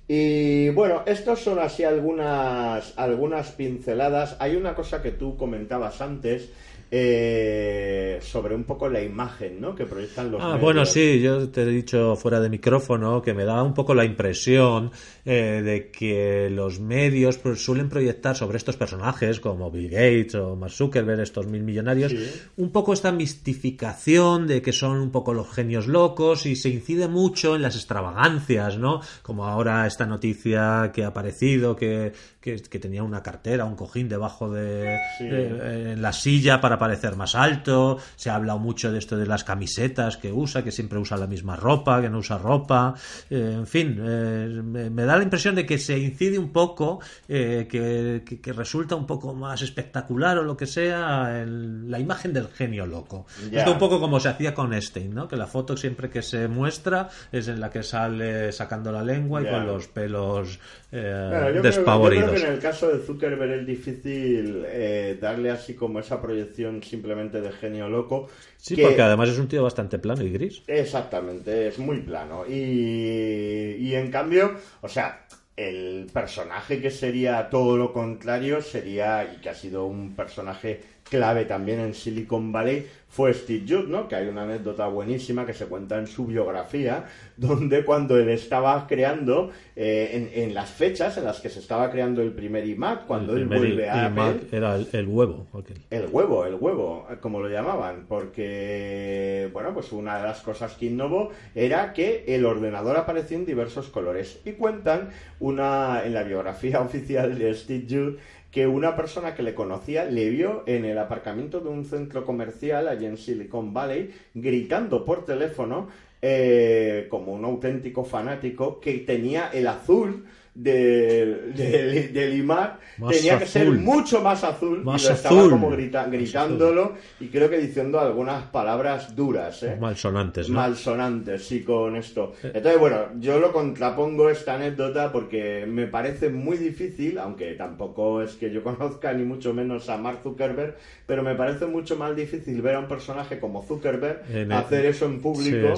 Y 0.09 0.71
bueno, 0.71 1.03
estas 1.07 1.39
son 1.39 1.59
así 1.59 1.85
algunas, 1.85 2.93
algunas 2.99 3.53
pinceladas. 3.53 4.37
Hay 4.41 4.57
una 4.57 4.75
cosa 4.75 5.01
que 5.03 5.13
tú 5.13 5.37
comentabas 5.37 6.01
antes 6.01 6.51
eh, 6.95 8.19
sobre 8.21 8.55
un 8.55 8.65
poco 8.65 8.87
la 8.87 9.01
imagen 9.03 9.59
¿no? 9.63 9.75
que 9.75 9.87
proyectan 9.87 10.31
los 10.31 10.43
ah, 10.43 10.59
bueno, 10.61 10.85
sí, 10.85 11.23
yo 11.23 11.49
te 11.49 11.63
he 11.63 11.67
dicho 11.67 12.17
fuera 12.17 12.39
de 12.39 12.51
micrófono 12.51 13.23
que 13.23 13.33
me 13.33 13.47
da 13.47 13.63
un 13.63 13.73
poco 13.73 13.95
la 13.95 14.05
impresión 14.05 14.91
eh, 15.25 15.63
de 15.65 15.91
que 15.91 16.51
los 16.51 16.81
medios 16.81 17.41
suelen 17.57 17.89
proyectar 17.89 18.37
sobre 18.37 18.59
estos 18.59 18.77
personajes 18.77 19.41
como 19.41 19.71
Bill 19.71 19.89
Gates 19.89 20.35
o 20.35 20.55
Mark 20.55 20.75
Zuckerberg, 20.75 21.21
estos 21.21 21.47
mil 21.47 21.63
millonarios, 21.63 22.15
un 22.59 22.71
poco 22.71 22.93
esta 22.93 23.11
mistificación 23.11 24.47
de 24.47 24.61
que 24.61 24.73
son 24.73 24.99
un 24.99 25.11
poco 25.11 25.33
los 25.33 25.51
genios 25.51 25.87
locos 25.87 26.45
y 26.45 26.57
se 26.57 26.69
incide 26.69 27.09
mucho 27.09 27.57
en 27.57 27.63
las 27.63 27.75
extravagancias, 27.75 28.77
¿no? 28.77 29.01
Como 29.23 29.47
ahora 29.47 29.87
esta 29.87 30.05
noticia 30.05 30.91
que 30.93 31.05
ha 31.05 31.09
aparecido 31.09 31.75
que, 31.75 32.13
que, 32.43 32.59
tenía 32.59 33.03
una 33.03 33.23
cartera, 33.23 33.65
un 33.65 33.77
cojín 33.77 34.09
debajo 34.09 34.51
de, 34.51 34.99
eh, 35.21 35.95
la 35.97 36.13
silla 36.13 36.61
para 36.61 36.82
parecer 36.83 37.15
más 37.15 37.37
alto, 37.37 37.99
se 38.17 38.29
ha 38.29 38.35
hablado 38.35 38.59
mucho 38.59 38.91
de 38.91 38.99
esto 38.99 39.17
de 39.17 39.25
las 39.25 39.45
camisetas 39.45 40.17
que 40.17 40.33
usa, 40.33 40.65
que 40.65 40.73
siempre 40.73 40.99
usa 40.99 41.17
la 41.17 41.29
misma 41.29 41.55
ropa, 41.55 42.01
que 42.03 42.11
no 42.11 42.19
usa 42.19 42.39
ropa, 42.39 42.95
eh, 43.31 43.55
en 43.59 43.69
fin, 43.69 44.03
me, 44.03 45.05
da 45.05 45.17
la 45.17 45.23
impresión 45.23 45.55
de 45.55 45.65
que 45.65 45.79
se 45.79 45.97
incide 45.97 46.41
un 46.41 46.51
poco, 46.51 46.99
eh, 47.29 47.69
que, 47.71 48.53
resulta 48.53 48.97
un 48.97 49.07
poco 49.07 49.33
más 49.33 49.63
espectacular 49.63 50.39
o 50.39 50.43
lo 50.43 50.57
que 50.57 50.67
sea, 50.67 51.45
la 51.47 52.01
imagen 52.01 52.33
del 52.33 52.49
genio 52.49 52.85
loco. 52.85 53.27
Es 53.53 53.65
un 53.65 53.79
poco 53.79 54.01
como 54.01 54.19
se 54.19 54.31
hacía 54.31 54.53
con 54.53 54.75
Stein, 54.83 55.15
¿no? 55.15 55.29
Que 55.29 55.37
la 55.37 55.47
foto 55.47 55.77
siempre 55.77 56.11
que 56.11 56.23
se 56.23 56.49
muestra 56.49 57.09
es 57.31 57.47
en 57.47 57.61
la 57.61 57.71
que 57.71 57.85
sale 57.85 58.51
sacando 58.51 58.91
la 58.91 59.05
lengua 59.05 59.41
y 59.41 59.47
con 59.47 59.67
los 59.67 59.87
pelos 59.87 60.59
eh, 60.91 61.61
despavoridos. 61.63 62.43
en 62.43 62.53
el 62.53 62.59
caso 62.59 62.89
de 62.89 62.99
Zuckerberg 62.99 63.61
es 63.61 63.67
difícil 63.67 64.65
eh, 64.67 65.17
darle 65.21 65.51
así 65.51 65.75
como 65.75 66.01
esa 66.01 66.21
proyección 66.21 66.72
simplemente 66.81 67.41
de 67.41 67.51
genio 67.51 67.89
loco. 67.89 68.29
Sí, 68.57 68.77
porque 68.77 69.03
además 69.03 69.31
es 69.31 69.39
un 69.39 69.49
tío 69.49 69.65
bastante 69.65 69.99
plano 69.99 70.23
y 70.23 70.31
gris. 70.31 70.63
Exactamente, 70.69 71.67
es 71.67 71.79
muy 71.81 71.99
plano. 72.03 72.45
Y, 72.49 73.77
y 73.81 73.95
en 73.97 74.11
cambio, 74.13 74.53
o 74.81 74.89
sea, 74.89 75.27
el 75.57 76.07
personaje 76.13 76.81
que 76.81 76.91
sería 76.91 77.51
todo 77.51 77.77
lo 77.77 77.93
contrario 77.93 78.63
sería, 78.63 79.25
y 79.25 79.41
que 79.41 79.51
ha 79.51 79.55
sido 79.55 79.87
un 79.87 80.15
personaje 80.15 80.81
clave 81.09 81.45
también 81.45 81.81
en 81.81 81.95
Silicon 81.95 82.53
Valley, 82.53 82.87
fue 83.13 83.35
Steve 83.35 83.67
Jobs, 83.69 83.89
¿no? 83.89 84.09
Que 84.09 84.17
hay 84.17 84.27
una 84.27 84.45
anécdota 84.45 84.87
buenísima 84.87 85.45
que 85.45 85.53
se 85.53 85.67
cuenta 85.67 85.99
en 85.99 86.07
su 86.07 86.25
biografía, 86.25 87.05
donde 87.37 87.85
cuando 87.85 88.19
él 88.19 88.31
estaba 88.31 88.87
creando, 88.87 89.51
eh, 89.77 90.31
en, 90.35 90.55
las 90.55 90.71
fechas 90.71 91.19
en 91.19 91.25
las 91.25 91.41
que 91.41 91.51
se 91.51 91.59
estaba 91.59 91.91
creando 91.91 92.23
el 92.23 92.33
primer 92.33 92.67
iMac, 92.67 93.07
cuando 93.07 93.37
él 93.37 93.45
vuelve 93.45 93.91
a 93.91 94.07
Apple, 94.07 94.49
era 94.51 94.77
el, 94.77 95.07
huevo. 95.07 95.47
El 95.91 96.07
huevo, 96.11 96.47
el 96.47 96.55
huevo, 96.55 97.07
como 97.21 97.41
lo 97.41 97.51
llamaban, 97.51 98.07
porque, 98.09 99.51
bueno, 99.53 99.75
pues 99.75 99.93
una 99.93 100.17
de 100.17 100.23
las 100.23 100.41
cosas 100.41 100.73
que 100.73 100.87
innovó 100.87 101.33
era 101.55 101.93
que 101.93 102.25
el 102.29 102.47
ordenador 102.47 102.97
aparecía 102.97 103.37
en 103.37 103.45
diversos 103.45 103.89
colores. 103.89 104.41
Y 104.47 104.53
cuentan 104.53 105.11
una, 105.39 106.03
en 106.03 106.15
la 106.15 106.23
biografía 106.23 106.81
oficial 106.81 107.39
de 107.39 107.53
Steve 107.53 107.87
Jobs, 107.91 108.17
que 108.53 108.67
una 108.67 108.95
persona 108.95 109.35
que 109.35 109.43
le 109.43 109.55
conocía 109.55 110.05
le 110.05 110.29
vio 110.29 110.63
en 110.67 110.85
el 110.85 110.99
aparcamiento 110.99 111.61
de 111.61 111.71
un 111.71 111.87
centro 111.87 112.27
comercial 112.27 112.87
allí 112.87 113.02
en 113.05 113.17
Silicon 113.17 113.73
Valley 113.73 114.11
gritando 114.35 115.05
por 115.05 115.25
teléfono 115.25 115.89
eh, 116.21 117.07
como 117.11 117.33
un 117.33 117.45
auténtico 117.45 118.05
fanático 118.05 118.79
que 118.81 118.99
tenía 118.99 119.51
el 119.53 119.67
azul 119.67 120.25
de, 120.55 122.11
del 122.13 122.35
IMAC 122.35 122.79
tenía 123.09 123.39
que 123.39 123.47
ser 123.47 123.71
mucho 123.71 124.21
más 124.21 124.45
azul 124.45 124.81
y 124.81 124.85
lo 124.85 124.95
estaba 124.95 125.49
como 125.49 125.71
gritándolo 125.71 126.95
y 127.21 127.29
creo 127.29 127.49
que 127.49 127.57
diciendo 127.57 127.99
algunas 127.99 128.45
palabras 128.45 129.17
duras 129.17 129.63
¿eh? 129.63 129.79
malsonantes 129.81 130.51
¿no? 130.51 130.57
malsonantes 130.57 131.47
sí 131.47 131.63
con 131.63 131.97
esto. 131.97 132.35
Entonces 132.43 132.79
bueno 132.79 132.99
yo 133.19 133.39
lo 133.41 133.51
contrapongo 133.51 134.29
esta 134.29 134.57
anécdota 134.57 135.11
porque 135.11 135.65
me 135.67 135.87
parece 135.87 136.29
muy 136.29 136.59
difícil 136.59 137.19
aunque 137.19 137.55
tampoco 137.55 138.21
es 138.21 138.35
que 138.35 138.53
yo 138.53 138.63
conozca 138.73 139.13
ni 139.15 139.25
mucho 139.25 139.55
menos 139.55 139.89
a 139.89 139.97
Mark 139.97 140.21
Zuckerberg 140.23 140.77
pero 141.07 141.23
me 141.23 141.35
parece 141.35 141.65
mucho 141.65 141.97
más 141.97 142.15
difícil 142.15 142.61
ver 142.61 142.75
a 142.75 142.81
un 142.81 142.89
personaje 142.89 143.41
como 143.41 143.63
Zuckerberg 143.63 144.23
hacer 144.53 144.85
eso 144.85 145.07
en 145.07 145.23
público 145.23 145.75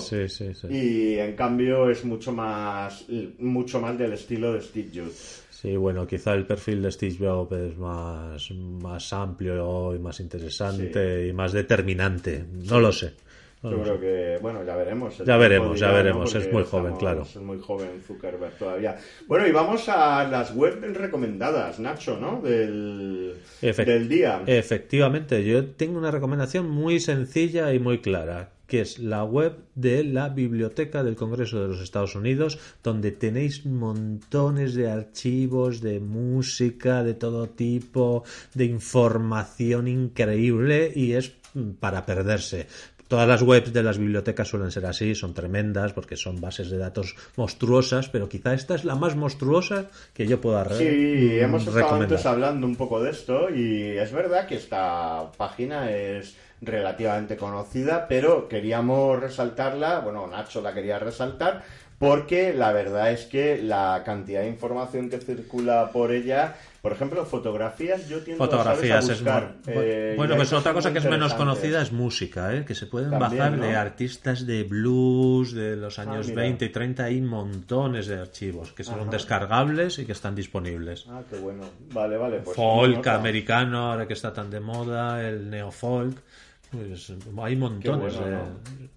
y 0.69 1.15
en 1.15 1.37
cambio 1.37 1.89
es 1.91 2.05
mucho 2.05 2.33
más 2.33 3.07
mucho 3.39 3.81
más 3.81 3.97
del 3.97 4.15
estilo 4.15 4.53
de 4.53 4.64
Steve 4.65 4.91
Jobs. 4.95 5.45
Sí, 5.51 5.77
bueno, 5.77 6.07
quizá 6.07 6.35
el 6.35 6.47
perfil 6.47 6.83
de 6.83 6.93
Steve 6.93 7.17
Jobs 7.19 7.53
es 7.53 7.77
más, 7.79 8.51
más 8.51 9.13
amplio 9.13 9.95
y 9.95 9.99
más 9.99 10.21
interesante 10.21 11.27
y 11.27 11.33
más 11.33 11.53
determinante. 11.53 12.45
No 12.53 12.81
lo 12.81 12.93
sé. 12.93 13.15
Yo 13.71 13.83
creo 13.83 13.99
que, 13.99 14.39
bueno, 14.43 14.63
ya 14.63 14.77
veremos. 14.77 15.17
Ya 15.25 15.39
veremos, 15.39 15.81
ya 15.81 15.91
veremos. 15.91 16.35
Es 16.35 16.53
muy 16.53 16.65
joven, 16.65 16.97
claro. 16.97 17.23
Es 17.23 17.37
muy 17.37 17.59
joven 17.59 18.03
Zuckerberg 18.07 18.59
todavía. 18.59 18.99
Bueno, 19.27 19.47
y 19.47 19.53
vamos 19.53 19.89
a 19.89 20.25
las 20.25 20.55
webs 20.55 20.95
recomendadas, 20.95 21.81
Nacho, 21.81 22.19
¿no? 22.19 22.43
Del, 22.43 23.37
del 23.63 24.09
día. 24.09 24.43
Efectivamente, 24.47 25.43
yo 25.45 25.65
tengo 25.65 25.97
una 25.99 26.11
recomendación 26.11 26.69
muy 26.69 27.01
sencilla 27.01 27.73
y 27.73 27.79
muy 27.79 28.01
clara 28.01 28.54
que 28.67 28.81
es 28.81 28.99
la 28.99 29.25
web 29.25 29.57
de 29.75 30.05
la 30.05 30.29
Biblioteca 30.29 31.03
del 31.03 31.17
Congreso 31.17 31.61
de 31.61 31.69
los 31.69 31.81
Estados 31.81 32.15
Unidos, 32.15 32.59
donde 32.83 33.13
tenéis 33.13 33.67
montones 33.67 34.75
de 34.75 34.91
archivos 34.91 35.81
de 35.81 36.01
música, 36.01 37.03
de 37.03 37.15
todo 37.15 37.49
tipo, 37.49 38.25
de 38.55 38.65
información 38.65 39.89
increíble 39.89 40.93
y 40.95 41.13
es 41.13 41.33
para 41.81 42.05
perderse. 42.05 42.67
Todas 43.07 43.29
las 43.29 43.43
webs 43.43 43.73
de 43.73 43.83
las 43.83 43.99
bibliotecas 43.99 44.49
suelen 44.49 44.71
ser 44.71 44.87
así, 44.87 45.15
son 45.15 45.35
tremendas 45.35 45.93
porque 45.93 46.17
son 46.17 46.41
bases 46.41 46.71
de 46.71 46.79
datos 46.79 47.15
monstruosas, 47.37 48.09
pero 48.09 48.29
quizá 48.29 48.55
esta 48.55 48.75
es 48.75 48.85
la 48.85 48.95
más 48.95 49.15
monstruosa 49.15 49.91
que 50.15 50.27
yo 50.27 50.41
pueda 50.41 50.65
recomendar. 50.65 51.19
Sí, 51.19 51.39
hemos 51.39 51.67
estado 51.67 51.95
antes 51.97 52.25
hablando 52.25 52.67
un 52.67 52.77
poco 52.77 53.03
de 53.03 53.11
esto 53.11 53.51
y 53.55 53.99
es 53.99 54.11
verdad 54.11 54.47
que 54.47 54.57
esta 54.57 55.31
página 55.37 55.91
es 55.93 56.35
relativamente 56.61 57.37
conocida, 57.37 58.07
pero 58.09 58.49
queríamos 58.49 59.21
resaltarla, 59.21 60.01
bueno, 60.01 60.27
Nacho 60.27 60.61
la 60.61 60.73
quería 60.73 60.99
resaltar, 60.99 61.63
porque 61.99 62.53
la 62.53 62.73
verdad 62.73 63.13
es 63.13 63.25
que 63.27 63.63
la 63.63 64.03
cantidad 64.05 64.43
de 64.43 64.49
información 64.49 65.09
que 65.09 65.19
circula 65.19 65.91
por 65.93 66.11
ella, 66.11 66.55
por 66.83 66.93
ejemplo, 66.93 67.25
fotografías, 67.25 68.09
yo 68.09 68.23
tiendo 68.23 68.45
fotografías 68.45 69.09
a, 69.09 69.13
buscar, 69.13 69.55
eh, 69.67 70.15
bueno, 70.17 70.37
pues 70.37 70.53
otra 70.53 70.75
cosa 70.75 70.93
que 70.93 70.99
es 70.99 71.05
menos 71.05 71.33
conocida 71.35 71.81
es 71.81 71.93
música, 71.93 72.55
¿eh? 72.55 72.65
que 72.67 72.75
se 72.75 72.87
pueden 72.87 73.11
bajar 73.11 73.59
de 73.59 73.77
artistas 73.77 74.45
de 74.45 74.65
blues 74.65 75.55
de 75.55 75.77
los 75.77 75.99
ah, 75.99 76.03
años 76.03 76.35
20 76.35 76.65
y 76.65 76.69
30, 76.69 77.05
hay 77.05 77.21
montones 77.21 78.07
de 78.09 78.21
archivos 78.21 78.73
que 78.73 78.85
son 78.85 79.09
descargables 79.09 79.99
y 79.99 80.05
que 80.05 80.13
están 80.13 80.35
disponibles. 80.35 81.07
Ah, 81.09 81.23
qué 81.31 81.39
bueno. 81.39 81.63
Vale, 81.93 82.17
vale. 82.17 82.41
Pues 82.41 82.57
folk 82.57 83.07
americano, 83.07 83.93
ahora 83.93 84.07
que 84.07 84.15
está 84.15 84.33
tan 84.33 84.51
de 84.51 84.61
moda, 84.61 85.27
el 85.27 85.49
neofolk. 85.49 86.19
Pues 86.75 87.13
hay 87.43 87.57
montones 87.57 88.15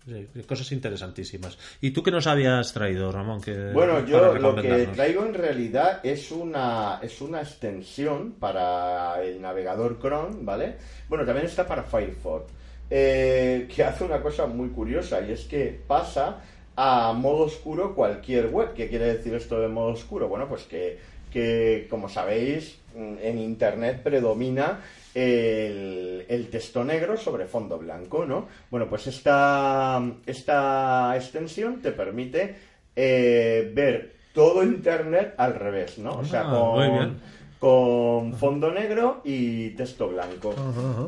de, 0.06 0.44
cosas 0.44 0.72
interesantísimas. 0.72 1.58
¿Y 1.82 1.92
tú 1.92 2.02
qué 2.02 2.12
nos 2.12 2.28
habías 2.28 2.74
traído, 2.74 3.12
Ramón? 3.12 3.42
Que, 3.42 3.72
bueno, 3.72 4.06
yo 4.06 4.34
lo 4.36 4.56
que 4.56 4.88
traigo 4.96 5.26
en 5.26 5.34
realidad 5.34 6.00
es 6.04 6.32
una, 6.32 7.00
es 7.02 7.22
una 7.22 7.42
extensión 7.42 8.34
para 8.34 9.22
el 9.22 9.42
navegador 9.42 10.00
Chrome, 10.00 10.38
¿vale? 10.42 10.78
Bueno, 11.10 11.26
también 11.26 11.46
está 11.46 11.68
para 11.68 11.84
Firefox. 11.84 12.52
eh, 12.90 13.68
que 13.74 13.84
hace 13.84 14.04
una 14.04 14.22
cosa 14.22 14.48
muy 14.48 14.70
curiosa 14.70 15.22
y 15.22 15.32
es 15.32 15.44
que 15.46 15.80
pasa 15.88 16.42
a 16.76 17.14
modo 17.14 17.46
oscuro 17.46 17.94
cualquier 17.94 18.48
web. 18.48 18.74
¿Qué 18.74 18.88
quiere 18.88 19.14
decir 19.14 19.34
esto 19.34 19.60
de 19.60 19.68
modo 19.68 19.90
oscuro? 19.90 20.28
Bueno, 20.28 20.48
pues 20.48 20.64
que, 20.64 20.98
que 21.32 21.88
como 21.90 22.08
sabéis, 22.08 22.80
en 22.96 23.38
Internet 23.38 24.02
predomina 24.04 24.80
el, 25.18 26.26
el, 26.30 26.48
texto 26.50 26.84
negro 26.84 27.18
sobre 27.18 27.48
fondo 27.48 27.80
blanco, 27.80 28.26
¿no? 28.26 28.48
Bueno, 28.70 28.88
pues 28.88 29.08
esta, 29.08 30.00
esta 30.28 31.16
extensión 31.16 31.82
te 31.82 31.92
permite 31.92 32.56
eh, 32.96 33.72
ver 33.74 34.16
todo 34.34 34.62
Internet 34.64 35.34
al 35.38 35.56
revés, 35.56 35.98
¿no? 35.98 36.20
O 36.20 36.26
sea, 36.26 36.42
Ah, 36.42 36.52
con. 36.52 37.20
Con 37.60 38.34
fondo 38.34 38.72
negro 38.72 39.22
y 39.24 39.70
texto 39.72 40.08
blanco. 40.10 40.54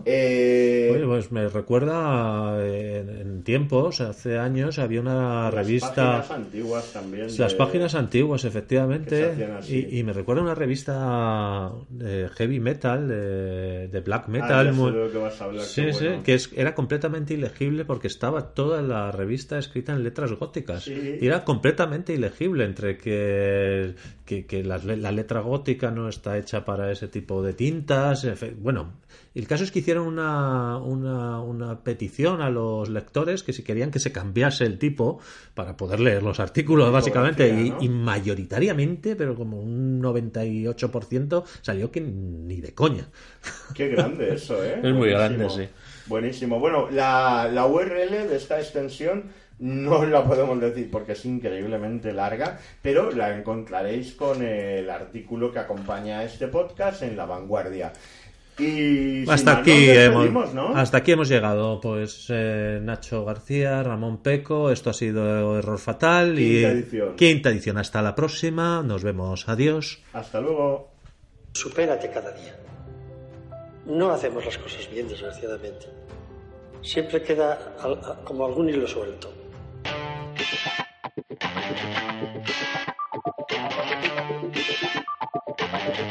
Eh, 0.06 0.92
Oye, 0.96 1.06
pues 1.06 1.32
me 1.32 1.48
recuerda 1.48 2.58
eh, 2.62 3.00
en, 3.02 3.10
en 3.10 3.44
tiempos, 3.44 4.02
hace 4.02 4.38
años, 4.40 4.80
había 4.80 5.02
una 5.02 5.44
las 5.46 5.54
revista. 5.54 5.96
páginas 5.96 6.32
antiguas 6.32 6.94
también. 6.94 7.28
Las 7.38 7.52
de- 7.52 7.58
páginas 7.58 7.96
antiguas, 7.96 8.46
efectivamente. 8.46 9.36
Y, 9.68 10.00
y 10.00 10.04
me 10.04 10.14
recuerda 10.14 10.42
una 10.42 10.56
revista 10.56 11.72
de 11.90 12.30
heavy 12.30 12.60
metal, 12.60 13.08
de, 13.08 13.88
de 13.88 14.00
black 14.02 14.24
Ah, 14.28 14.32
metal. 14.32 14.66
sé 14.68 14.72
muy- 14.74 14.92
que 15.12 15.18
vas 15.18 15.40
a 15.42 15.46
hablar, 15.46 15.64
Sí, 15.66 15.82
qué 15.84 15.94
sí, 15.94 16.06
bueno. 16.08 16.24
que 16.24 16.34
es, 16.34 16.50
era 16.56 16.74
completamente 16.74 17.34
ilegible 17.36 17.86
porque 17.86 18.08
estaba 18.08 18.54
toda 18.54 18.82
la 18.82 19.12
revista 19.12 19.60
escrita 19.60 19.94
en 19.94 20.04
letras 20.04 20.32
góticas. 20.34 20.84
Sí. 20.86 21.18
Y 21.22 21.28
era 21.28 21.44
completamente 21.44 22.14
ilegible 22.14 22.66
entre 22.66 22.98
que, 22.98 23.94
que, 24.26 24.46
que 24.46 24.64
la, 24.64 24.78
la 24.80 25.12
letra 25.12 25.42
gótica 25.42 25.92
no 25.92 26.10
está 26.10 26.39
hecha 26.40 26.66
para 26.66 26.92
ese 26.92 27.08
tipo 27.08 27.44
de 27.44 27.54
tintas. 27.54 28.28
Bueno, 28.58 28.94
el 29.36 29.48
caso 29.48 29.64
es 29.64 29.72
que 29.72 29.80
hicieron 29.80 30.08
una, 30.08 30.78
una, 30.78 31.42
una 31.42 31.84
petición 31.84 32.42
a 32.42 32.50
los 32.50 32.90
lectores 32.90 33.44
que 33.44 33.54
si 33.54 33.64
querían 33.64 33.92
que 33.92 34.00
se 34.00 34.12
cambiase 34.12 34.66
el 34.66 34.80
tipo 34.80 35.20
para 35.54 35.78
poder 35.78 36.00
leer 36.00 36.24
los 36.24 36.40
artículos, 36.40 36.92
básicamente. 36.92 37.50
Y, 37.80 37.90
mayoritariamente, 37.90 39.16
pero 39.16 39.36
como 39.36 39.60
un 39.60 40.02
98%, 40.02 41.44
salió 41.62 41.92
que 41.92 42.02
ni 42.02 42.62
de 42.62 42.74
coña. 42.74 43.08
Qué 43.74 43.90
grande 43.90 44.34
eso, 44.34 44.64
¿eh? 44.64 44.80
Es 44.84 44.94
muy 44.94 45.10
Buenísimo. 45.10 45.18
grande, 45.18 45.50
sí. 45.50 45.70
Buenísimo. 46.08 46.60
Bueno, 46.60 46.90
la, 46.90 47.50
la 47.52 47.66
URL 47.68 48.28
de 48.30 48.36
esta 48.36 48.60
extensión 48.60 49.26
no 49.60 50.06
la 50.06 50.24
podemos 50.24 50.60
decir 50.60 50.90
porque 50.90 51.14
es 51.14 51.26
increíblemente 51.26 52.14
larga, 52.14 52.60
pero 52.82 53.12
la 53.12 53.36
encontraréis 53.36 54.14
con 54.14 54.42
el 54.42 54.90
artículo 54.90 55.52
que 55.52 55.60
acompaña 55.60 56.20
a 56.20 56.24
este 56.24 56.48
podcast 56.48 57.04
en 57.04 57.18
La 57.18 57.26
Vanguardia. 57.26 57.92
Y 58.58 59.30
Hasta 59.30 59.60
aquí, 59.60 59.90
hemos, 59.90 60.50
hasta 60.76 60.98
aquí 60.98 61.14
hemos 61.14 61.30
llegado. 61.30 61.80
Pues 61.80 62.26
eh, 62.30 62.80
Nacho 62.82 63.24
García, 63.24 63.82
Ramón 63.84 64.22
Peco, 64.22 64.70
esto 64.70 64.90
ha 64.90 64.94
sido 64.94 65.58
Error 65.58 65.80
Fatal. 65.80 66.36
Quinta 66.36 66.42
y 66.42 66.64
edición. 66.66 67.16
Quinta 67.16 67.50
edición. 67.50 67.78
Hasta 67.78 68.02
la 68.02 68.16
próxima. 68.16 68.84
Nos 68.84 69.04
vemos. 69.04 69.48
Adiós. 69.48 70.02
Hasta 70.12 70.42
luego. 70.42 70.92
Supérate 71.54 72.10
cada 72.12 72.32
día. 72.32 72.56
No 73.86 74.12
hacemos 74.12 74.46
las 74.46 74.58
cosas 74.58 74.90
bien, 74.92 75.08
desgraciadamente. 75.08 75.88
Siempre 76.82 77.22
queda 77.24 77.76
como 78.26 78.46
algún 78.46 78.70
hilo 78.70 78.88
suelto. 78.88 79.39
Thank 80.40 80.64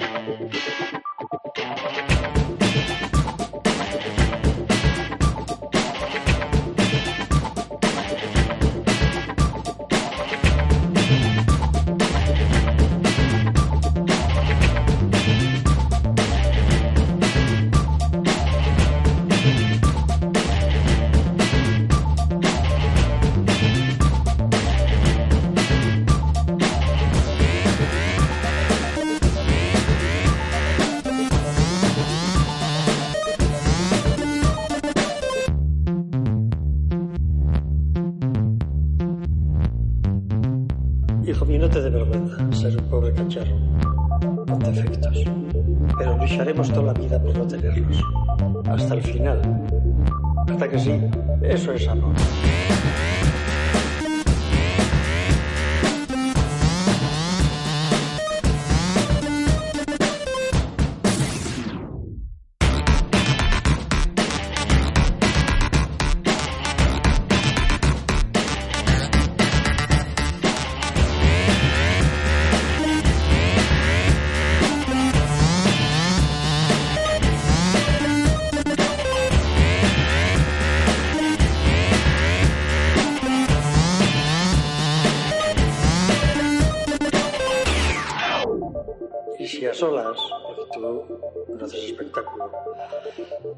you. 0.03 0.18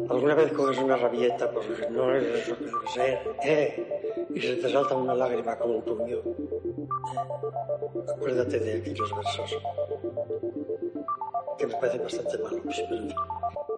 Alguna 0.09 0.35
vez 0.35 0.53
coges 0.53 0.79
una 0.79 0.97
rabieta 0.97 1.51
porque 1.51 1.88
no 1.90 2.14
eres 2.14 2.49
lo 2.49 2.59
que 2.59 2.64
debe 2.64 2.88
ser, 2.88 3.19
¿eh? 3.45 4.27
Y 4.35 4.40
se 4.40 4.57
te 4.57 4.71
salta 4.71 4.95
una 4.95 5.14
lágrima 5.14 5.57
como 5.57 5.77
un 5.77 5.83
puño. 5.83 6.19
¿Eh? 6.19 6.88
Acuérdate 8.09 8.59
de 8.59 8.81
aquellos 8.81 9.16
versos 9.16 9.59
que 11.59 11.66
me 11.66 11.75
parecen 11.75 12.03
bastante 12.03 12.38
malos, 12.38 12.61
pero... 12.88 13.70